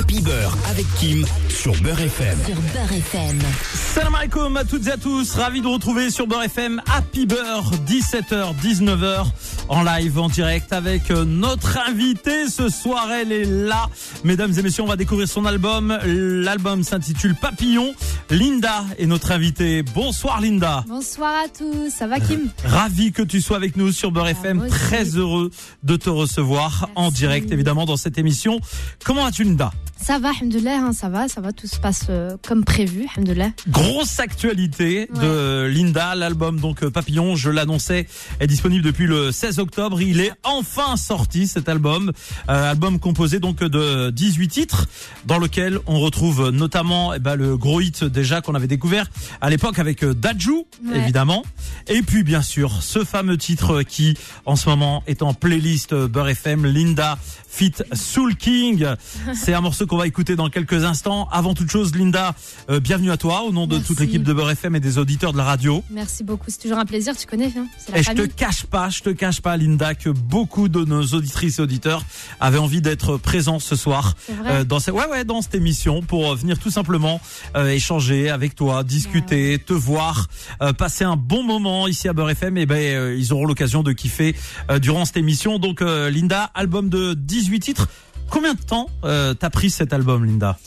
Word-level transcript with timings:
Happy 0.00 0.22
Beurre 0.22 0.56
avec 0.70 0.86
Kim 0.98 1.26
sur 1.50 1.74
Beurre 1.82 2.00
FM. 2.00 2.38
Sur 2.46 2.54
Beurre 2.54 2.90
FM. 2.90 3.38
Salam 3.74 4.14
alaikum 4.14 4.56
à 4.56 4.64
toutes 4.64 4.86
et 4.86 4.92
à 4.92 4.96
tous, 4.96 5.34
ravi 5.34 5.60
de 5.60 5.66
vous 5.66 5.74
retrouver 5.74 6.10
sur 6.10 6.26
Beurre 6.26 6.44
FM 6.44 6.80
Happy 6.90 7.26
Beurre 7.26 7.70
17h 7.86 8.56
19h 8.62 9.26
en 9.68 9.82
live 9.82 10.18
en 10.18 10.30
direct 10.30 10.72
avec 10.72 11.10
euh, 11.10 11.26
notre 11.26 11.76
invitée 11.86 12.48
ce 12.48 12.70
soir 12.70 13.12
elle 13.12 13.30
est 13.30 13.44
là. 13.44 13.90
Mesdames 14.24 14.54
et 14.58 14.62
messieurs, 14.62 14.84
on 14.84 14.86
va 14.86 14.96
découvrir 14.96 15.28
son 15.28 15.44
album. 15.44 15.98
L'album 16.06 16.82
s'intitule 16.82 17.34
Papillon. 17.34 17.92
Linda 18.30 18.84
est 18.98 19.06
notre 19.06 19.32
invitée. 19.32 19.82
Bonsoir 19.82 20.40
Linda. 20.40 20.82
Bonsoir 20.88 21.34
à 21.44 21.48
tous, 21.48 21.90
ça 21.90 22.06
va 22.06 22.20
Kim? 22.20 22.48
Ravi 22.64 23.12
que 23.12 23.22
tu 23.22 23.42
sois 23.42 23.58
avec 23.58 23.76
nous 23.76 23.92
sur 23.92 24.12
Beurre 24.12 24.28
FM, 24.28 24.56
moi 24.56 24.66
aussi. 24.66 24.74
très 24.74 25.04
heureux 25.16 25.50
de 25.82 25.96
te 25.96 26.08
recevoir 26.08 26.88
en 26.94 27.10
direct 27.10 27.52
évidemment 27.52 27.84
dans 27.84 27.98
cette 27.98 28.16
émission. 28.16 28.60
Comment 29.04 29.24
vas-tu 29.24 29.44
Linda? 29.44 29.72
Ça 30.02 30.18
va, 30.18 30.30
alhamdoulilah, 30.30 30.76
hein, 30.78 30.92
ça 30.92 31.08
va, 31.08 31.28
ça 31.28 31.40
va, 31.40 31.52
tout 31.52 31.66
se 31.66 31.78
passe 31.78 32.06
euh, 32.08 32.36
comme 32.48 32.64
prévu, 32.64 33.06
alhamdoulilah. 33.14 33.50
Grosse 33.68 34.18
actualité 34.18 35.08
de 35.20 35.66
Linda, 35.66 36.14
l'album 36.14 36.58
donc 36.58 36.82
euh, 36.82 36.90
Papillon, 36.90 37.36
je 37.36 37.50
l'annonçais, 37.50 38.06
est 38.40 38.46
disponible 38.46 38.82
depuis 38.82 39.06
le 39.06 39.30
16 39.30 39.58
octobre. 39.58 40.00
Il 40.00 40.20
est 40.20 40.32
enfin 40.42 40.96
sorti 40.96 41.46
cet 41.46 41.68
album, 41.68 42.12
Euh, 42.48 42.70
album 42.70 42.98
composé 42.98 43.38
donc 43.40 43.58
de 43.58 44.10
18 44.10 44.48
titres, 44.48 44.86
dans 45.26 45.38
lequel 45.38 45.78
on 45.86 46.00
retrouve 46.00 46.48
notamment 46.50 47.12
eh 47.14 47.18
ben, 47.18 47.36
le 47.36 47.56
gros 47.56 47.80
hit 47.80 48.02
déjà 48.04 48.40
qu'on 48.40 48.54
avait 48.54 48.66
découvert 48.66 49.06
à 49.40 49.50
l'époque 49.50 49.78
avec 49.78 50.02
euh, 50.02 50.14
Dajou, 50.14 50.66
Ouais. 50.84 50.98
évidemment, 50.98 51.44
et 51.88 52.00
puis 52.02 52.22
bien 52.24 52.42
sûr 52.42 52.82
ce 52.82 53.04
fameux 53.04 53.36
titre 53.36 53.82
qui 53.82 54.16
en 54.46 54.56
ce 54.56 54.68
moment 54.68 55.02
est 55.06 55.22
en 55.22 55.34
playlist 55.34 55.92
euh, 55.92 56.08
Beurre 56.08 56.30
FM, 56.30 56.64
Linda 56.66 57.18
Fit 57.48 57.72
Soul 57.92 58.36
King. 58.36 58.86
C'est 59.34 59.52
un 59.54 59.60
morceau 59.60 59.86
qu'on 59.90 59.96
va 59.96 60.06
écouter 60.06 60.36
dans 60.36 60.48
quelques 60.50 60.84
instants. 60.84 61.28
Avant 61.32 61.52
toute 61.52 61.68
chose, 61.68 61.92
Linda, 61.96 62.36
euh, 62.70 62.78
bienvenue 62.78 63.10
à 63.10 63.16
toi 63.16 63.42
au 63.42 63.50
nom 63.50 63.66
de 63.66 63.72
Merci. 63.74 63.88
toute 63.88 63.98
l'équipe 63.98 64.22
de 64.22 64.32
Beurre 64.32 64.52
FM 64.52 64.76
et 64.76 64.80
des 64.80 64.98
auditeurs 64.98 65.32
de 65.32 65.36
la 65.36 65.42
radio. 65.42 65.82
Merci 65.90 66.22
beaucoup, 66.22 66.44
c'est 66.46 66.60
toujours 66.60 66.78
un 66.78 66.84
plaisir, 66.86 67.16
tu 67.16 67.26
connais, 67.26 67.52
hein, 67.58 67.66
la 67.90 67.98
Et 67.98 68.02
je 68.04 68.10
te 68.10 68.14
famille. 68.14 68.28
cache 68.34 68.66
pas, 68.66 68.88
je 68.88 69.00
te 69.02 69.10
cache 69.10 69.40
pas, 69.40 69.56
Linda, 69.56 69.96
que 69.96 70.08
beaucoup 70.10 70.68
de 70.68 70.84
nos 70.84 71.02
auditrices 71.06 71.58
et 71.58 71.62
auditeurs 71.62 72.04
avaient 72.38 72.58
envie 72.58 72.80
d'être 72.80 73.16
présents 73.16 73.58
ce 73.58 73.74
soir 73.74 74.14
euh, 74.46 74.62
dans 74.62 74.78
cette, 74.78 74.94
ouais, 74.94 75.08
ouais, 75.08 75.24
dans 75.24 75.42
cette 75.42 75.56
émission 75.56 76.02
pour 76.02 76.30
euh, 76.30 76.34
venir 76.36 76.60
tout 76.60 76.70
simplement 76.70 77.20
euh, 77.56 77.70
échanger 77.70 78.30
avec 78.30 78.54
toi, 78.54 78.84
discuter, 78.84 79.58
te 79.58 79.72
voir, 79.72 80.28
euh, 80.62 80.72
passer 80.72 81.02
un 81.02 81.16
bon 81.16 81.42
moment 81.42 81.88
ici 81.88 82.06
à 82.06 82.12
Beurre 82.12 82.30
FM. 82.30 82.58
Et 82.58 82.66
ben, 82.66 82.76
euh, 82.78 83.16
ils 83.18 83.32
auront 83.32 83.44
l'occasion 83.44 83.82
de 83.82 83.90
kiffer 83.90 84.36
euh, 84.70 84.78
durant 84.78 85.04
cette 85.04 85.16
émission. 85.16 85.58
Donc, 85.58 85.82
euh, 85.82 86.10
Linda, 86.10 86.48
album 86.54 86.90
de 86.90 87.14
18 87.14 87.58
titres. 87.58 87.88
Combien 88.30 88.54
de 88.54 88.62
temps 88.62 88.88
euh, 89.04 89.34
t'as 89.34 89.50
pris 89.50 89.70
cet 89.70 89.92
album, 89.92 90.24
Linda 90.24 90.58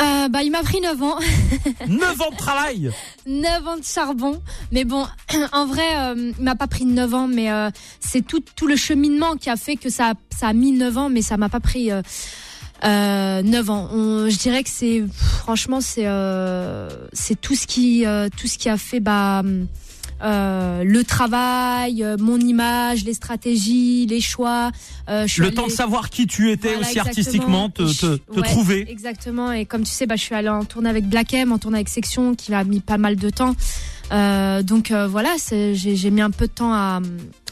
Euh, 0.00 0.28
bah, 0.28 0.42
il 0.42 0.50
m'a 0.50 0.62
pris 0.62 0.80
9 0.80 1.02
ans, 1.02 1.18
9 1.88 2.20
ans 2.22 2.30
de 2.30 2.36
travail 2.36 2.90
9 3.26 3.66
ans 3.68 3.76
de 3.76 3.84
charbon, 3.84 4.40
mais 4.72 4.84
bon, 4.84 5.06
en 5.52 5.66
vrai, 5.66 5.86
euh, 5.98 6.32
il 6.38 6.42
m'a 6.44 6.54
pas 6.56 6.66
pris 6.66 6.84
9 6.86 7.14
ans, 7.14 7.28
mais 7.28 7.50
euh, 7.52 7.70
c'est 8.00 8.26
tout, 8.26 8.42
tout 8.56 8.66
le 8.66 8.76
cheminement 8.76 9.36
qui 9.36 9.50
a 9.50 9.56
fait 9.56 9.76
que 9.76 9.90
ça, 9.90 10.10
a- 10.10 10.36
ça 10.36 10.48
a 10.48 10.52
mis 10.52 10.72
9 10.72 10.96
ans, 10.98 11.08
mais 11.10 11.22
ça 11.22 11.36
m'a 11.36 11.48
pas 11.48 11.60
pris... 11.60 11.90
Euh, 11.92 12.02
euh, 12.82 13.42
9 13.42 13.68
ans. 13.70 13.88
On- 13.92 14.30
je 14.30 14.38
dirais 14.38 14.62
que 14.62 14.70
c'est 14.70 15.04
franchement 15.12 15.82
c'est 15.82 16.06
euh, 16.06 16.88
c'est 17.12 17.38
tout 17.38 17.54
ce 17.54 17.66
qui 17.66 18.06
euh, 18.06 18.30
tout 18.34 18.46
ce 18.46 18.56
qui 18.56 18.70
a 18.70 18.78
fait 18.78 19.00
bah 19.00 19.42
euh, 20.22 20.84
le 20.84 21.04
travail, 21.04 22.02
euh, 22.04 22.16
mon 22.18 22.38
image, 22.38 23.04
les 23.04 23.14
stratégies, 23.14 24.06
les 24.06 24.20
choix. 24.20 24.70
Euh, 25.08 25.26
je 25.26 25.32
suis 25.32 25.40
Le 25.42 25.48
allée- 25.48 25.56
temps 25.56 25.66
de 25.66 25.72
savoir 25.72 26.10
qui 26.10 26.26
tu 26.26 26.50
étais 26.50 26.68
Voilà, 26.74 26.80
aussi 26.80 26.98
exactement. 26.98 27.08
artistiquement, 27.64 27.70
te, 27.70 27.82
te, 27.82 28.16
te 28.16 28.40
ouais, 28.40 28.46
trouver. 28.48 28.86
Exactement. 28.90 29.52
Et 29.52 29.64
comme 29.66 29.82
tu 29.82 29.90
sais, 29.92 30.06
bah, 30.06 30.16
je 30.16 30.22
suis 30.22 30.34
allée 30.34 30.48
en 30.48 30.64
tournée 30.64 30.88
avec 30.90 31.08
Black 31.08 31.32
M, 31.34 31.52
en 31.52 31.58
tournée 31.58 31.78
avec 31.78 31.88
Section, 31.88 32.34
qui 32.34 32.50
m'a 32.50 32.64
mis 32.64 32.80
pas 32.80 32.98
mal 32.98 33.16
de 33.16 33.30
temps. 33.30 33.54
Euh, 34.12 34.62
donc 34.64 34.90
euh, 34.90 35.06
voilà, 35.06 35.34
c'est- 35.38 35.74
j'ai 35.76 35.94
j'ai 35.94 36.10
mis 36.10 36.20
un 36.20 36.30
peu 36.32 36.46
de 36.48 36.52
temps 36.52 36.72
à, 36.72 37.00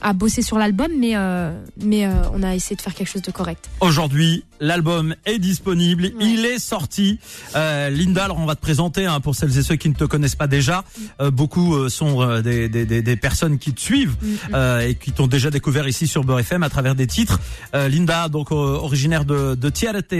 à 0.00 0.12
bosser 0.12 0.42
sur 0.42 0.58
l'album, 0.58 0.88
mais 0.98 1.12
euh, 1.16 1.52
mais 1.82 2.06
euh, 2.06 2.12
on 2.32 2.42
a 2.42 2.54
essayé 2.54 2.76
de 2.76 2.82
faire 2.82 2.94
quelque 2.94 3.08
chose 3.08 3.22
de 3.22 3.30
correct. 3.30 3.68
Aujourd'hui, 3.80 4.44
l'album 4.60 5.14
est 5.26 5.38
disponible, 5.38 6.12
il 6.20 6.44
est 6.44 6.58
sorti. 6.58 7.18
Euh, 7.56 7.90
Linda, 7.90 8.24
alors 8.24 8.38
on 8.38 8.46
va 8.46 8.54
te 8.54 8.60
présenter 8.60 9.06
hein, 9.06 9.20
pour 9.20 9.34
celles 9.34 9.56
et 9.58 9.62
ceux 9.62 9.76
qui 9.76 9.88
ne 9.88 9.94
te 9.94 10.04
connaissent 10.04 10.36
pas 10.36 10.46
déjà. 10.46 10.84
Euh, 11.20 11.30
beaucoup 11.30 11.88
sont 11.88 12.40
des, 12.40 12.68
des, 12.68 12.84
des, 12.84 13.02
des 13.02 13.16
personnes 13.16 13.58
qui 13.58 13.72
te 13.72 13.80
suivent 13.80 14.16
euh, 14.54 14.80
et 14.80 14.94
qui 14.94 15.12
t'ont 15.12 15.26
déjà 15.26 15.50
découvert 15.50 15.88
ici 15.88 16.06
sur 16.06 16.24
Beurre 16.24 16.40
FM 16.40 16.62
à 16.62 16.70
travers 16.70 16.94
des 16.94 17.06
titres. 17.06 17.40
Linda, 17.72 18.28
donc 18.28 18.50
originaire 18.50 19.24
de, 19.24 19.54
de 19.54 19.70
Tiarete. 19.70 20.14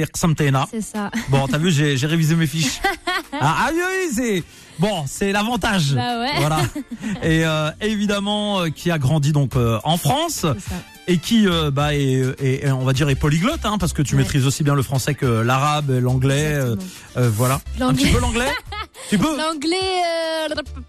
C'est 0.71 0.81
ça. 0.81 1.11
Bon, 1.28 1.47
t'as 1.49 1.59
vu, 1.59 1.71
j'ai 1.71 2.06
révisé 2.06 2.34
mes 2.34 2.47
fiches. 2.47 2.81
Ah, 3.41 3.71
c'est 4.15 4.43
bon, 4.78 5.05
c'est 5.06 5.33
l'avantage. 5.33 5.94
Bah 5.94 6.21
ouais. 6.21 6.39
Voilà. 6.41 6.59
Et 7.22 7.44
euh, 7.44 7.71
évidemment, 7.81 8.61
euh, 8.61 8.69
qui 8.71 8.91
a 8.91 8.99
grandi 8.99 9.33
donc 9.33 9.56
euh, 9.56 9.78
en 9.84 9.97
France 9.97 10.47
et 11.06 11.19
qui 11.19 11.49
euh, 11.49 11.71
bah 11.71 11.94
est, 11.94 12.22
est- 12.41 12.65
est, 12.66 12.71
on 12.71 12.84
va 12.84 12.93
dire 12.93 13.09
est 13.09 13.15
polyglotte 13.15 13.65
hein, 13.65 13.78
parce 13.78 13.93
que 13.93 14.03
tu 14.03 14.15
Ouais. 14.15 14.22
maîtrises 14.22 14.47
aussi 14.47 14.62
bien 14.62 14.75
le 14.75 14.83
français 14.83 15.15
que 15.15 15.27
l'arabe, 15.27 15.91
l'anglais, 15.91 16.53
euh, 16.55 16.75
Exactement. 16.75 16.91
euh, 17.17 17.31
voilà. 17.34 17.55
Un 17.77 17.81
L'anglais. 17.81 18.05
petit 18.05 18.12
peu 18.12 18.21
l'anglais? 18.21 18.50
tu 19.09 19.19
peux 19.19 19.37
L'anglais, 19.37 19.77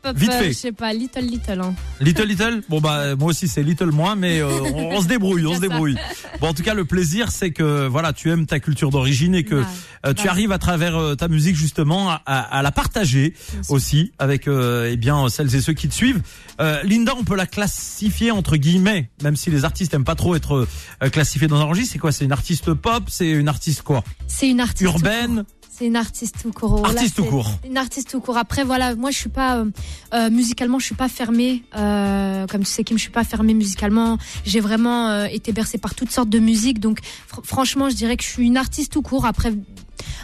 euh, 0.06 0.12
Vite 0.16 0.32
fait. 0.34 0.48
Je 0.50 0.54
sais 0.58 0.72
pas, 0.72 0.94
little 0.94 1.22
little. 1.22 1.62
Hein. 1.62 1.74
Little 2.02 2.24
little. 2.26 2.62
Bon 2.70 2.80
bah 2.82 3.16
moi 3.16 3.30
aussi 3.30 3.48
c'est 3.48 3.64
little 3.64 3.92
moins, 3.92 4.16
mais 4.16 4.40
euh, 4.40 4.48
on, 4.74 4.96
on 4.98 5.02
se 5.02 5.08
débrouille, 5.08 5.46
on 5.46 5.56
se 5.56 5.60
débrouille. 5.62 5.96
Bon 6.40 6.48
en 6.50 6.54
tout 6.54 6.64
cas 6.64 6.74
le 6.74 6.86
plaisir 6.86 7.32
c'est 7.32 7.52
que 7.52 7.88
voilà 7.88 8.14
tu 8.14 8.30
aimes 8.32 8.46
ta 8.46 8.60
culture 8.60 8.90
d'origine 8.90 9.36
et 9.36 9.44
que 9.44 9.56
Ouais. 9.56 9.66
euh, 10.06 10.14
tu 10.14 10.28
arrives 10.30 10.52
à 10.52 10.58
travers 10.58 10.96
euh, 10.98 11.16
ta 11.16 11.28
musique 11.28 11.56
justement 11.56 12.10
à, 12.10 12.22
à- 12.26 12.58
à 12.60 12.62
la 12.62 12.72
partager 12.72 13.34
aussi 13.70 14.12
avec 14.20 14.48
euh, 14.48 14.90
eh 14.92 14.98
bien 14.98 15.28
celles 15.30 15.54
et 15.56 15.62
ceux 15.62 15.74
qui 15.74 15.88
te 15.90 15.94
suivent. 15.94 16.22
Euh, 16.62 16.82
Linda, 16.84 17.14
on 17.18 17.24
peut 17.24 17.36
la 17.36 17.46
classifier 17.48 18.32
entre 18.32 18.56
guillemets, 18.58 19.10
même 19.24 19.36
si 19.36 19.50
les 19.52 19.66
artistes 19.66 19.94
aiment 19.94 20.04
pas 20.06 20.16
trop 20.16 20.36
être 20.36 20.68
classifiés 21.12 21.48
dans 21.48 21.60
un 21.60 21.64
registre. 21.66 21.94
C'est 21.94 22.00
quoi? 22.00 22.12
C'est 22.12 22.26
une 22.26 22.32
artiste 22.32 22.74
pop? 22.74 23.04
C'est 23.08 23.30
une 23.30 23.48
artiste 23.48 23.82
quoi? 23.82 24.04
C'est 24.28 24.50
une 24.50 24.60
artiste. 24.62 24.82
Urbaine? 24.82 25.44
C'est 25.80 25.86
une 25.86 25.96
artiste 25.96 26.36
tout 26.42 26.52
court. 26.52 26.82
Là, 26.82 26.90
Artiste 26.90 27.16
tout 27.16 27.24
court. 27.24 27.50
Une 27.66 27.78
artiste 27.78 28.10
tout 28.10 28.20
court. 28.20 28.38
Après, 28.38 28.66
voilà, 28.66 28.96
moi, 28.96 29.12
je 29.12 29.18
suis 29.18 29.30
pas 29.30 29.60
euh, 29.60 29.66
euh, 30.14 30.30
musicalement, 30.30 30.78
je 30.78 30.84
suis 30.84 30.96
pas 30.96 31.08
fermée. 31.08 31.64
Euh, 31.78 32.46
comme 32.48 32.66
tu 32.66 32.70
sais, 32.70 32.84
Kim, 32.84 32.98
je 32.98 33.04
suis 33.04 33.12
pas 33.12 33.24
fermée 33.24 33.54
musicalement. 33.54 34.18
J'ai 34.44 34.60
vraiment 34.60 35.08
euh, 35.08 35.26
été 35.32 35.54
bercée 35.54 35.78
par 35.78 35.96
toutes 35.96 36.12
sortes 36.12 36.28
de 36.28 36.40
musiques. 36.40 36.80
Donc, 36.82 37.00
fr- 37.00 37.46
franchement, 37.46 37.90
je 37.90 37.96
dirais 37.96 38.18
que 38.18 38.24
je 38.26 38.30
suis 38.30 38.46
une 38.46 38.58
artiste 38.58 38.92
tout 38.92 39.02
court. 39.02 39.26
Après, 39.26 39.54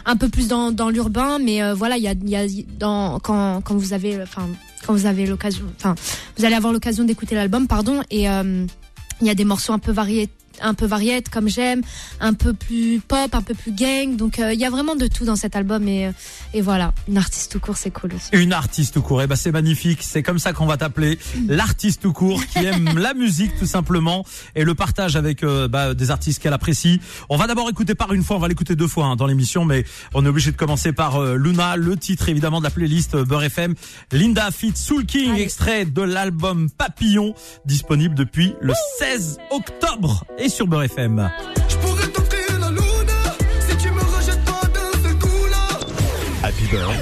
un 0.04 0.16
peu 0.16 0.28
plus 0.28 0.46
dans, 0.46 0.72
dans 0.72 0.90
l'urbain, 0.90 1.38
mais 1.38 1.72
voilà, 1.72 1.96
il 1.96 2.02
y 2.02 2.08
a, 2.08 2.12
y 2.12 2.36
a 2.36 2.46
dans 2.78 3.18
quand 3.18 3.62
quand 3.62 3.76
vous 3.76 3.94
avez, 3.94 4.22
enfin, 4.22 4.46
quand 4.86 4.92
vous 4.92 5.06
avez 5.06 5.24
l'occasion, 5.26 5.64
enfin, 5.78 5.94
vous 6.36 6.44
allez 6.44 6.54
avoir 6.54 6.72
l'occasion 6.74 7.04
d'écouter 7.04 7.34
l'album, 7.34 7.66
pardon, 7.66 8.02
et 8.10 8.24
il 8.24 9.26
y 9.26 9.30
a 9.30 9.34
des 9.34 9.44
morceaux 9.44 9.72
un 9.72 9.78
peu 9.78 9.90
variés 9.92 10.28
un 10.60 10.74
peu 10.74 10.86
variette 10.86 11.28
comme 11.28 11.48
j'aime, 11.48 11.82
un 12.20 12.34
peu 12.34 12.52
plus 12.54 13.00
pop, 13.00 13.34
un 13.34 13.42
peu 13.42 13.54
plus 13.54 13.72
gang. 13.72 14.16
Donc 14.16 14.38
euh, 14.38 14.52
il 14.52 14.60
y 14.60 14.64
a 14.64 14.70
vraiment 14.70 14.96
de 14.96 15.06
tout 15.06 15.24
dans 15.24 15.36
cet 15.36 15.56
album 15.56 15.86
et, 15.88 16.06
euh, 16.06 16.12
et 16.54 16.60
voilà, 16.60 16.92
une 17.08 17.18
artiste 17.18 17.52
tout 17.52 17.60
court, 17.60 17.76
c'est 17.76 17.90
cool 17.90 18.14
aussi. 18.14 18.28
Une 18.32 18.52
artiste 18.52 18.94
tout 18.94 19.02
court. 19.02 19.22
Eh 19.22 19.26
ben 19.26 19.36
c'est 19.36 19.52
magnifique. 19.52 20.00
C'est 20.02 20.22
comme 20.22 20.38
ça 20.38 20.52
qu'on 20.52 20.66
va 20.66 20.76
t'appeler. 20.76 21.18
L'artiste 21.48 22.02
tout 22.02 22.12
court 22.12 22.44
qui 22.46 22.64
aime 22.64 22.98
la 22.98 23.14
musique 23.14 23.56
tout 23.58 23.66
simplement 23.66 24.24
et 24.54 24.64
le 24.64 24.74
partage 24.74 25.16
avec 25.16 25.42
euh, 25.42 25.68
bah, 25.68 25.94
des 25.94 26.10
artistes 26.10 26.42
qu'elle 26.42 26.52
apprécie. 26.52 27.00
On 27.28 27.36
va 27.36 27.46
d'abord 27.46 27.68
écouter 27.68 27.94
par 27.94 28.12
une 28.12 28.22
fois. 28.22 28.36
On 28.36 28.40
va 28.40 28.48
l'écouter 28.48 28.76
deux 28.76 28.88
fois 28.88 29.06
hein, 29.06 29.16
dans 29.16 29.26
l'émission, 29.26 29.64
mais 29.64 29.84
on 30.14 30.24
est 30.24 30.28
obligé 30.28 30.52
de 30.52 30.56
commencer 30.56 30.92
par 30.92 31.16
euh, 31.16 31.36
Luna, 31.36 31.76
le 31.76 31.96
titre 31.96 32.28
évidemment 32.28 32.58
de 32.58 32.64
la 32.64 32.70
playlist 32.70 33.16
Beurre 33.16 33.44
FM. 33.44 33.74
Linda 34.12 34.50
Fit 34.50 34.72
Soul 34.76 35.06
King, 35.06 35.32
Allez. 35.32 35.42
extrait 35.42 35.84
de 35.84 36.02
l'album 36.02 36.68
Papillon, 36.70 37.34
disponible 37.64 38.14
depuis 38.14 38.54
le 38.60 38.72
16 38.98 39.38
octobre 39.50 40.24
et 40.38 40.45
sur 40.48 40.66
Beurre 40.66 40.84
FM. 40.84 41.30
Je 41.68 41.76
pourrais 41.76 42.08
t'offrir 42.08 42.58
la 42.60 42.70
luna 42.70 43.36
si 43.68 43.76
tu 43.76 43.90
me 43.90 44.00
rejettes 44.00 44.44
pas 44.44 44.66
d'un 44.68 45.02
seul 45.02 45.18
coup 45.18 45.46
là. 45.50 46.48
Happy 46.48 46.64
Beurre 46.70 46.92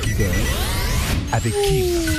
avec 1.32 1.52
Kim. 1.52 2.13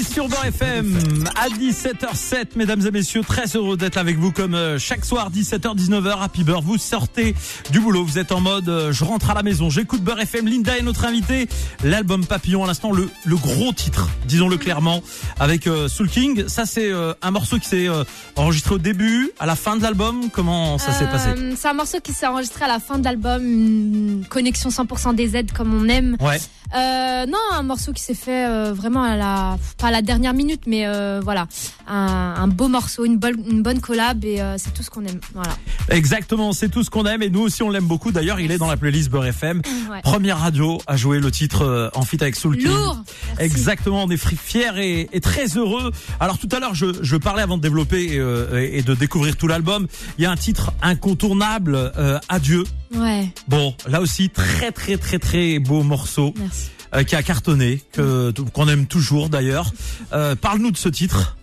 Sur 0.00 0.26
Beurre 0.26 0.46
FM 0.46 0.96
à 1.36 1.48
17h07, 1.48 2.56
mesdames 2.56 2.80
et 2.86 2.90
messieurs, 2.90 3.20
très 3.20 3.44
heureux 3.56 3.76
d'être 3.76 3.98
avec 3.98 4.16
vous 4.16 4.32
comme 4.32 4.54
euh, 4.54 4.78
chaque 4.78 5.04
soir 5.04 5.30
17h 5.30 5.76
19h 5.76 6.22
Happy 6.22 6.44
Beurre. 6.44 6.62
Vous 6.62 6.78
sortez 6.78 7.34
du 7.70 7.80
boulot, 7.80 8.02
vous 8.02 8.18
êtes 8.18 8.32
en 8.32 8.40
mode 8.40 8.70
euh, 8.70 8.90
je 8.90 9.04
rentre 9.04 9.30
à 9.30 9.34
la 9.34 9.42
maison, 9.42 9.68
j'écoute 9.68 10.00
Beurre 10.00 10.20
FM. 10.20 10.46
Linda 10.46 10.78
est 10.78 10.82
notre 10.82 11.04
invitée. 11.04 11.46
L'album 11.84 12.24
Papillon 12.24 12.64
à 12.64 12.66
l'instant 12.66 12.90
le 12.90 13.10
le 13.26 13.36
gros 13.36 13.72
titre, 13.72 14.08
disons-le 14.26 14.56
clairement, 14.56 15.02
avec 15.38 15.66
euh, 15.66 15.88
Soul 15.88 16.08
King. 16.08 16.48
Ça 16.48 16.64
c'est 16.64 16.90
euh, 16.90 17.12
un 17.20 17.30
morceau 17.30 17.58
qui 17.58 17.68
s'est 17.68 17.88
enregistré 18.36 18.76
au 18.76 18.78
début, 18.78 19.30
à 19.38 19.44
la 19.44 19.56
fin 19.56 19.76
de 19.76 19.82
l'album. 19.82 20.30
Comment 20.32 20.78
ça 20.78 20.92
s'est 20.92 21.06
passé 21.06 21.30
C'est 21.56 21.68
un 21.68 21.74
morceau 21.74 22.00
qui 22.00 22.14
s'est 22.14 22.26
enregistré 22.26 22.64
à 22.64 22.68
la 22.68 22.80
fin 22.80 22.98
de 22.98 23.04
l'album, 23.04 23.42
une 23.44 24.24
connexion 24.28 24.70
100% 24.70 25.14
des 25.14 25.36
aides 25.36 25.52
comme 25.52 25.74
on 25.74 25.86
aime. 25.88 26.16
Ouais. 26.20 26.40
Euh, 26.74 27.26
non, 27.26 27.38
un 27.52 27.62
morceau 27.62 27.92
qui 27.92 28.02
s'est 28.02 28.14
fait 28.14 28.46
euh, 28.46 28.72
vraiment 28.72 29.02
à 29.02 29.16
la, 29.16 29.58
pas 29.78 29.88
à 29.88 29.90
la 29.90 30.02
dernière 30.02 30.34
minute, 30.34 30.62
mais 30.66 30.86
euh, 30.86 31.20
voilà, 31.22 31.46
un, 31.86 32.34
un 32.38 32.48
beau 32.48 32.68
morceau, 32.68 33.04
une 33.04 33.18
bonne, 33.18 33.36
une 33.48 33.62
bonne 33.62 33.80
collab 33.80 34.24
et 34.24 34.40
euh, 34.40 34.56
c'est 34.58 34.72
tout 34.72 34.82
ce 34.82 34.90
qu'on 34.90 35.04
aime. 35.04 35.20
Voilà. 35.34 35.52
Exactement, 35.90 36.52
c'est 36.52 36.68
tout 36.68 36.82
ce 36.82 36.90
qu'on 36.90 37.04
aime 37.04 37.22
et 37.22 37.30
nous 37.30 37.40
aussi 37.40 37.62
on 37.62 37.70
l'aime 37.70 37.86
beaucoup. 37.86 38.10
D'ailleurs, 38.12 38.40
il 38.40 38.50
est 38.50 38.58
dans 38.58 38.68
la 38.68 38.76
playlist 38.76 39.10
Beurre 39.10 39.26
FM. 39.26 39.62
Ouais. 39.90 40.00
Première 40.02 40.38
radio 40.38 40.80
à 40.86 40.96
jouer 40.96 41.20
le 41.20 41.30
titre 41.30 41.62
euh, 41.62 41.88
en 41.94 42.02
feat 42.02 42.22
avec 42.22 42.36
Soul. 42.36 42.56
Lourd. 42.62 43.02
Exactement, 43.38 44.04
on 44.04 44.10
est 44.10 44.16
fiers 44.16 44.70
et, 44.78 45.08
et 45.12 45.20
très 45.20 45.46
heureux. 45.58 45.92
Alors 46.20 46.38
tout 46.38 46.48
à 46.52 46.58
l'heure, 46.60 46.74
je, 46.74 46.86
je 47.02 47.16
parlais 47.16 47.42
avant 47.42 47.56
de 47.56 47.62
développer 47.62 48.18
euh, 48.18 48.60
et, 48.60 48.78
et 48.78 48.82
de 48.82 48.94
découvrir 48.94 49.36
tout 49.36 49.46
l'album. 49.46 49.86
Il 50.18 50.22
y 50.24 50.26
a 50.26 50.30
un 50.30 50.36
titre 50.36 50.72
incontournable, 50.82 51.74
euh, 51.98 52.18
Adieu. 52.28 52.64
Ouais, 52.94 53.28
Bon, 53.48 53.74
là 53.88 54.00
aussi 54.00 54.28
très 54.30 54.70
très 54.72 54.96
très 54.98 55.18
très 55.18 55.58
beau 55.58 55.82
morceau 55.82 56.34
merci. 56.36 56.70
euh, 56.94 57.02
qui 57.04 57.16
a 57.16 57.22
cartonné, 57.22 57.82
que 57.92 58.32
qu'on 58.52 58.68
aime 58.68 58.86
toujours 58.86 59.28
d'ailleurs. 59.28 59.72
Euh, 60.12 60.34
Parle-nous 60.36 60.70
de 60.70 60.76
ce 60.76 60.88
titre. 60.88 61.36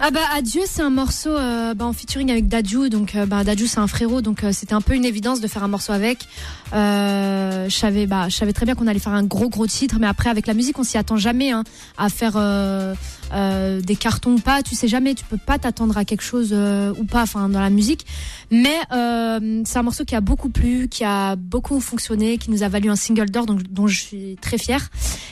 Ah 0.00 0.10
bah 0.10 0.20
Adieu, 0.34 0.62
c'est 0.66 0.82
un 0.82 0.90
morceau 0.90 1.30
euh, 1.36 1.72
bah, 1.74 1.84
en 1.84 1.92
featuring 1.92 2.28
avec 2.30 2.48
Dadju, 2.48 2.90
donc 2.90 3.14
euh, 3.14 3.26
bah, 3.26 3.44
Dadju 3.44 3.68
c'est 3.68 3.78
un 3.78 3.86
frérot, 3.86 4.22
donc 4.22 4.42
euh, 4.42 4.50
c'était 4.52 4.74
un 4.74 4.80
peu 4.80 4.94
une 4.94 5.04
évidence 5.04 5.40
de 5.40 5.46
faire 5.46 5.62
un 5.62 5.68
morceau 5.68 5.92
avec. 5.92 6.26
Je 6.72 7.68
savais, 7.70 8.06
bah, 8.06 8.28
je 8.28 8.34
savais 8.34 8.52
très 8.52 8.66
bien 8.66 8.74
qu'on 8.74 8.88
allait 8.88 8.98
faire 8.98 9.12
un 9.12 9.22
gros 9.22 9.48
gros 9.48 9.68
titre, 9.68 9.96
mais 10.00 10.08
après 10.08 10.30
avec 10.30 10.46
la 10.48 10.54
musique 10.54 10.78
on 10.80 10.82
s'y 10.84 10.98
attend 10.98 11.16
jamais 11.16 11.52
hein, 11.52 11.62
à 11.96 12.08
faire 12.08 12.32
euh, 13.34 13.80
des 13.80 13.96
cartons 13.96 14.32
ou 14.32 14.38
pas. 14.38 14.62
Tu 14.62 14.74
sais 14.74 14.88
jamais, 14.88 15.14
tu 15.14 15.24
peux 15.24 15.36
pas 15.36 15.58
t'attendre 15.58 15.96
à 15.98 16.04
quelque 16.04 16.22
chose 16.22 16.50
euh, 16.52 16.92
ou 16.98 17.04
pas, 17.04 17.22
enfin 17.22 17.48
dans 17.48 17.60
la 17.60 17.70
musique. 17.70 18.06
Mais 18.50 18.76
euh, 18.92 19.62
c'est 19.64 19.78
un 19.78 19.82
morceau 19.82 20.04
qui 20.04 20.14
a 20.14 20.20
beaucoup 20.20 20.48
plu, 20.50 20.88
qui 20.88 21.04
a 21.04 21.36
beaucoup 21.36 21.80
fonctionné, 21.80 22.38
qui 22.38 22.50
nous 22.50 22.62
a 22.62 22.68
valu 22.68 22.90
un 22.90 22.96
single 22.96 23.30
d'or, 23.30 23.46
donc 23.46 23.62
dont 23.64 23.86
je 23.86 24.00
suis 24.00 24.36
très 24.40 24.58
fière. 24.58 24.90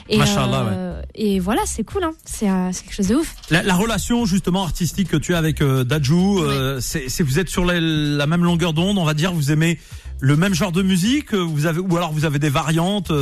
Et, 0.08 0.18
euh, 0.20 1.02
et 1.14 1.38
voilà, 1.40 1.62
c'est 1.66 1.84
cool, 1.84 2.04
hein. 2.04 2.12
c'est 2.24 2.46
quelque 2.46 2.94
chose 2.94 3.08
de 3.08 3.16
ouf. 3.16 3.34
La, 3.50 3.62
la 3.62 3.74
relation 3.74 4.26
justement 4.26 4.64
artistique 4.64 5.08
que 5.08 5.16
tu 5.16 5.34
as 5.34 5.38
avec 5.38 5.62
Dadju, 5.62 6.14
euh, 6.14 6.80
c'est 6.80 7.22
vous 7.22 7.38
êtes 7.38 7.48
sur 7.48 7.64
la, 7.64 7.80
la 7.80 8.26
même 8.26 8.44
longueur 8.44 8.72
d'onde, 8.72 8.98
on 8.98 9.04
va 9.04 9.14
dire. 9.14 9.32
Vous 9.32 9.52
aimez 9.52 9.78
le 10.20 10.36
même 10.36 10.54
genre 10.54 10.72
de 10.72 10.82
musique, 10.82 11.34
vous 11.34 11.66
avez 11.66 11.80
ou 11.80 11.96
alors 11.96 12.12
vous 12.12 12.24
avez 12.24 12.38
des 12.38 12.50
variantes. 12.50 13.12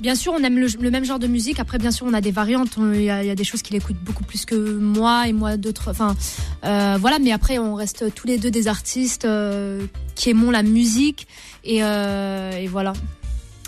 Bien 0.00 0.14
sûr, 0.14 0.32
on 0.32 0.42
aime 0.42 0.58
le, 0.58 0.90
même 0.90 1.04
genre 1.04 1.18
de 1.18 1.26
musique. 1.26 1.60
Après, 1.60 1.78
bien 1.78 1.90
sûr, 1.90 2.06
on 2.08 2.14
a 2.14 2.20
des 2.20 2.30
variantes. 2.30 2.78
Il 2.78 3.02
y, 3.02 3.10
a 3.10 3.34
des 3.34 3.44
choses 3.44 3.60
qu'il 3.60 3.76
écoute 3.76 3.96
beaucoup 4.02 4.24
plus 4.24 4.46
que 4.46 4.54
moi 4.54 5.28
et 5.28 5.32
moi 5.32 5.56
d'autres. 5.58 5.90
Enfin, 5.90 6.16
euh, 6.64 6.96
voilà. 6.98 7.18
Mais 7.18 7.32
après, 7.32 7.58
on 7.58 7.74
reste 7.74 8.14
tous 8.14 8.26
les 8.26 8.38
deux 8.38 8.50
des 8.50 8.66
artistes 8.66 9.26
euh, 9.26 9.86
qui 10.14 10.30
aimons 10.30 10.50
la 10.50 10.62
musique 10.62 11.26
et, 11.64 11.82
euh, 11.82 12.52
et 12.52 12.66
voilà. 12.66 12.94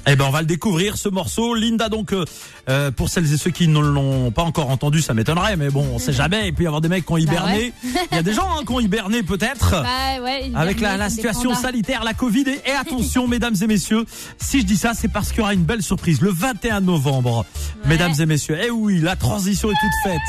Eh 0.07 0.17
ben, 0.17 0.25
on 0.27 0.31
va 0.31 0.41
le 0.41 0.47
découvrir 0.47 0.97
ce 0.97 1.09
morceau. 1.09 1.55
Linda, 1.55 1.89
donc, 1.89 2.13
euh, 2.13 2.25
euh, 2.69 2.91
pour 2.91 3.09
celles 3.09 3.33
et 3.33 3.37
ceux 3.37 3.51
qui 3.51 3.69
ne 3.69 3.79
l'ont 3.79 4.31
pas 4.33 4.43
encore 4.43 4.71
entendu, 4.71 5.01
ça 5.01 5.15
m'étonnerait, 5.15 5.57
mais 5.57 5.71
bon, 5.71 5.87
on 5.95 5.99
sait 5.99 6.13
jamais. 6.23 6.49
Et 6.49 6.53
puis, 6.53 6.67
avoir 6.67 6.81
des 6.81 6.89
mecs 6.89 7.07
qui 7.07 7.13
ont 7.13 7.19
hiberné. 7.19 7.73
Il 8.11 8.17
y 8.17 8.19
a 8.19 8.23
des 8.23 8.35
gens 8.35 8.49
hein, 8.51 8.63
qui 8.67 8.73
ont 8.73 8.81
hiberné 8.81 9.23
peut-être. 9.23 9.71
Bah, 9.83 10.23
ouais, 10.23 10.51
Avec 10.55 10.81
la, 10.81 10.97
la 10.97 11.09
situation 11.09 11.55
sanitaire, 11.55 12.03
la 12.03 12.15
Covid. 12.15 12.45
Et, 12.49 12.71
et 12.71 12.73
attention, 12.73 13.29
mesdames 13.29 13.55
et 13.63 13.67
messieurs, 13.67 14.05
si 14.41 14.61
je 14.61 14.67
dis 14.67 14.77
ça, 14.77 14.93
c'est 14.95 15.09
parce 15.09 15.29
qu'il 15.29 15.39
y 15.39 15.43
aura 15.43 15.55
une 15.55 15.65
belle 15.65 15.83
surprise 15.83 16.21
le 16.21 16.31
21 16.31 16.81
novembre. 16.81 17.45
Mesdames 17.87 18.15
et 18.19 18.27
messieurs, 18.27 18.59
eh 18.63 18.71
oui, 18.71 19.01
la 19.01 19.15
transition 19.17 19.71
est 19.71 19.75
toute 19.81 20.11
faite. 20.13 20.21